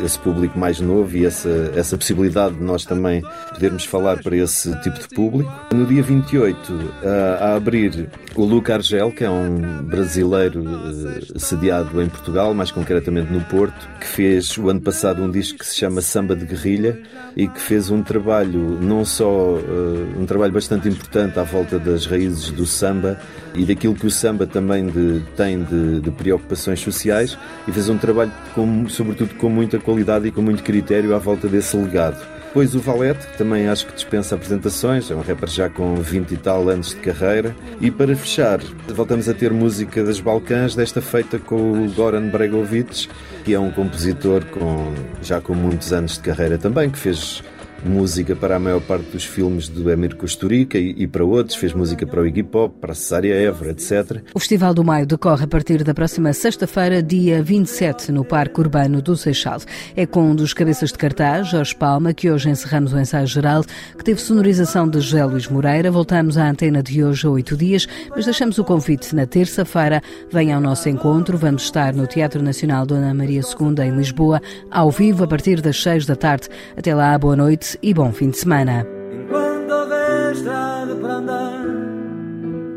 esse 0.00 0.18
público 0.18 0.58
mais 0.58 0.80
novo 0.80 1.16
e 1.16 1.26
essa, 1.26 1.72
essa 1.74 1.96
possibilidade 1.96 2.54
de 2.54 2.62
nós 2.62 2.84
também 2.84 3.22
podermos 3.50 3.84
falar 3.84 4.22
para 4.22 4.36
esse 4.36 4.74
tipo 4.80 4.98
de 4.98 5.08
público. 5.08 5.52
No 5.74 5.86
dia 5.86 6.02
28, 6.02 6.94
a, 7.02 7.44
a 7.44 7.54
abrir 7.56 8.08
o 8.34 8.44
Luca 8.44 8.74
Argel, 8.74 9.12
que 9.12 9.24
é 9.24 9.30
um 9.30 9.82
brasileiro 9.82 10.62
uh, 10.62 11.38
sediado 11.38 12.00
em 12.00 12.08
Portugal, 12.08 12.54
mais 12.54 12.70
concretamente 12.70 13.32
no 13.32 13.40
Porto, 13.42 13.88
que 14.00 14.06
fez 14.06 14.56
o 14.56 14.68
ano 14.68 14.80
passado 14.80 15.22
um 15.22 15.30
disco 15.30 15.58
que 15.58 15.66
se 15.66 15.76
chama 15.76 16.00
Samba 16.00 16.34
de 16.34 16.46
Guerrilha 16.46 16.98
e 17.36 17.48
que 17.48 17.60
fez 17.60 17.90
um 17.92 18.02
trabalho, 18.02 18.78
não 18.80 19.04
só 19.04 19.28
uh, 19.28 20.20
um 20.20 20.26
trabalho 20.26 20.52
bastante 20.52 20.88
importante 20.88 21.38
à 21.38 21.42
volta 21.42 21.78
das 21.78 22.06
raízes 22.06 22.50
do 22.50 22.66
samba 22.66 23.18
e 23.54 23.64
daquilo 23.64 23.94
que 23.94 24.06
o 24.06 24.10
samba 24.10 24.46
também 24.46 24.86
de, 24.86 25.22
tem 25.36 25.62
de, 25.62 26.00
de, 26.00 26.10
preocupações 26.10 26.80
sociais 26.80 27.38
e 27.68 27.72
fez 27.72 27.88
um 27.88 27.98
trabalho, 27.98 28.32
com, 28.54 28.88
sobretudo, 28.88 29.34
com 29.34 29.48
muita 29.48 29.78
qualidade 29.78 30.28
e 30.28 30.30
com 30.30 30.42
muito 30.42 30.62
critério 30.62 31.14
à 31.14 31.18
volta 31.18 31.48
desse 31.48 31.76
legado. 31.76 32.32
Depois 32.52 32.74
o 32.74 32.80
Valete, 32.80 33.28
que 33.28 33.38
também 33.38 33.66
acho 33.66 33.86
que 33.86 33.94
dispensa 33.94 34.34
apresentações, 34.34 35.10
é 35.10 35.14
um 35.14 35.22
rapper 35.22 35.48
já 35.48 35.70
com 35.70 35.94
20 35.94 36.32
e 36.32 36.36
tal 36.36 36.68
anos 36.68 36.90
de 36.90 36.96
carreira. 36.96 37.56
E 37.80 37.90
para 37.90 38.14
fechar, 38.14 38.60
voltamos 38.88 39.26
a 39.26 39.32
ter 39.32 39.50
música 39.50 40.04
das 40.04 40.20
Balcãs, 40.20 40.74
desta 40.74 41.00
feita 41.00 41.38
com 41.38 41.86
o 41.86 41.90
Goran 41.92 42.28
Bregovic, 42.28 43.08
que 43.42 43.54
é 43.54 43.58
um 43.58 43.70
compositor 43.70 44.44
com, 44.44 44.92
já 45.22 45.40
com 45.40 45.54
muitos 45.54 45.94
anos 45.94 46.18
de 46.18 46.20
carreira 46.20 46.58
também, 46.58 46.90
que 46.90 46.98
fez 46.98 47.42
música 47.84 48.36
para 48.36 48.56
a 48.56 48.58
maior 48.58 48.80
parte 48.80 49.10
dos 49.10 49.24
filmes 49.24 49.68
do 49.68 49.90
Emir 49.90 50.14
Kusturica 50.14 50.78
e, 50.78 50.94
e 50.98 51.06
para 51.06 51.24
outros, 51.24 51.56
fez 51.56 51.72
música 51.72 52.06
para 52.06 52.20
o 52.20 52.26
Iggy 52.26 52.42
Pop, 52.42 52.74
para 52.80 52.92
a 52.92 52.94
Cesária 52.94 53.34
Évora, 53.34 53.70
etc. 53.72 54.22
O 54.34 54.38
Festival 54.38 54.72
do 54.72 54.84
Maio 54.84 55.06
decorre 55.06 55.44
a 55.44 55.48
partir 55.48 55.82
da 55.82 55.92
próxima 55.92 56.32
sexta-feira, 56.32 57.02
dia 57.02 57.42
27, 57.42 58.12
no 58.12 58.24
Parque 58.24 58.60
Urbano 58.60 59.02
do 59.02 59.16
Seixal. 59.16 59.60
É 59.96 60.06
com 60.06 60.30
um 60.30 60.34
dos 60.34 60.54
cabeças 60.54 60.92
de 60.92 60.98
cartaz, 60.98 61.48
Jorge 61.48 61.74
Palma, 61.74 62.14
que 62.14 62.30
hoje 62.30 62.48
encerramos 62.48 62.92
o 62.92 62.98
ensaio 62.98 63.26
geral, 63.26 63.64
que 63.96 64.04
teve 64.04 64.20
sonorização 64.20 64.88
de 64.88 65.00
José 65.00 65.24
Luís 65.24 65.48
Moreira. 65.48 65.90
Voltamos 65.90 66.38
à 66.38 66.48
antena 66.48 66.82
de 66.82 67.02
hoje 67.02 67.26
a 67.26 67.30
oito 67.30 67.56
dias, 67.56 67.88
mas 68.10 68.24
deixamos 68.24 68.58
o 68.58 68.64
convite 68.64 69.14
na 69.14 69.26
terça-feira. 69.26 70.02
Venha 70.30 70.54
ao 70.54 70.60
nosso 70.60 70.88
encontro. 70.88 71.36
Vamos 71.36 71.64
estar 71.64 71.94
no 71.94 72.06
Teatro 72.06 72.42
Nacional 72.42 72.86
Dona 72.86 73.12
Maria 73.12 73.40
II, 73.40 73.84
em 73.84 73.96
Lisboa, 73.96 74.40
ao 74.70 74.90
vivo 74.90 75.24
a 75.24 75.26
partir 75.26 75.60
das 75.60 75.82
seis 75.82 76.06
da 76.06 76.14
tarde. 76.14 76.48
Até 76.76 76.94
lá, 76.94 77.16
boa 77.18 77.36
noite 77.36 77.71
e 77.82 77.94
bom 77.94 78.12
fim 78.12 78.30
de 78.30 78.38
semana. 78.38 78.86
Enquanto 79.12 79.70
houver 79.70 80.32
estrada 80.32 80.94
para 80.96 81.14
andar, 81.14 81.64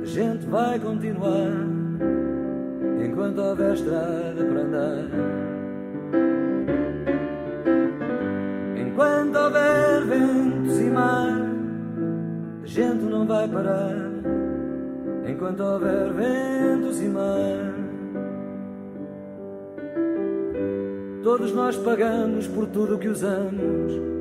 a 0.01 0.05
gente 0.05 0.45
vai 0.47 0.79
continuar. 0.79 1.51
Enquanto 3.03 3.41
houver 3.41 3.73
estrada 3.73 4.45
para 4.45 4.61
andar. 4.61 5.09
Enquanto 8.77 9.35
houver 9.35 10.05
ventos 10.05 10.79
e 10.79 10.89
mar, 10.89 11.51
a 12.63 12.67
gente 12.67 13.03
não 13.05 13.25
vai 13.25 13.47
parar. 13.47 13.95
Enquanto 15.27 15.59
houver 15.61 16.13
ventos 16.13 17.01
e 17.01 17.09
mar. 17.09 17.75
Todos 21.23 21.51
nós 21.53 21.75
pagamos 21.77 22.47
por 22.47 22.67
tudo 22.67 22.95
o 22.95 22.99
que 22.99 23.07
usamos. 23.07 24.14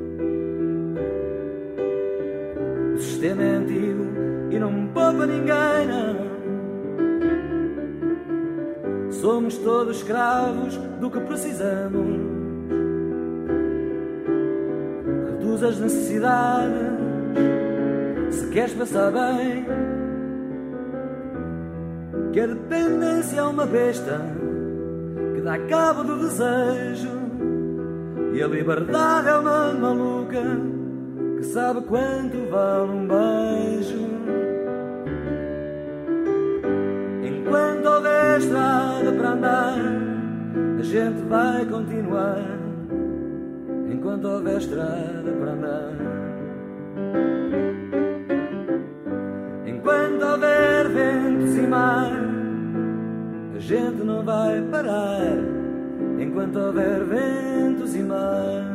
O 2.95 2.97
sistema 2.97 3.43
é 3.43 3.55
antigo 3.55 4.05
e 4.49 4.57
não 4.57 4.87
poupa 4.87 5.25
ninguém, 5.25 5.85
não. 5.85 6.15
Somos 9.11 9.57
todos 9.57 9.97
escravos 9.97 10.77
do 11.01 11.11
que 11.11 11.19
precisamos. 11.19 12.07
Reduz 15.27 15.61
as 15.61 15.77
necessidades 15.77 16.93
se 18.29 18.47
queres 18.51 18.73
pensar 18.73 19.11
bem. 19.11 19.65
Que 22.31 22.39
a 22.39 22.47
dependência 22.47 23.41
é 23.41 23.43
uma 23.43 23.65
besta 23.65 24.21
que 25.33 25.41
dá 25.41 25.59
cabo 25.67 26.01
do 26.01 26.17
desejo. 26.19 27.09
E 28.33 28.41
a 28.41 28.47
liberdade 28.47 29.27
é 29.27 29.37
uma 29.37 29.73
maluca 29.73 30.74
sabe 31.45 31.81
quanto 31.81 32.49
vale 32.49 32.91
um 32.91 33.07
beijo. 33.07 34.05
Enquanto 37.23 37.85
houver 37.85 38.39
estrada 38.39 39.11
para 39.11 39.29
andar, 39.29 39.77
a 40.79 40.83
gente 40.83 41.21
vai 41.29 41.65
continuar. 41.65 42.43
Enquanto 43.91 44.25
houver 44.25 44.57
estrada 44.57 45.31
para 45.39 45.51
andar. 45.51 45.91
Enquanto 49.65 50.23
houver 50.23 50.89
ventos 50.89 51.57
e 51.57 51.67
mar, 51.67 52.11
a 53.55 53.59
gente 53.59 54.03
não 54.03 54.23
vai 54.23 54.61
parar. 54.63 55.37
Enquanto 56.19 56.57
houver 56.57 57.03
ventos 57.03 57.95
e 57.95 58.01
mar. 58.01 58.74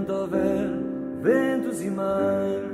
Enquanto 0.00 0.12
houver 0.14 0.70
ventos 1.20 1.82
e 1.82 1.90
mar. 1.90 2.69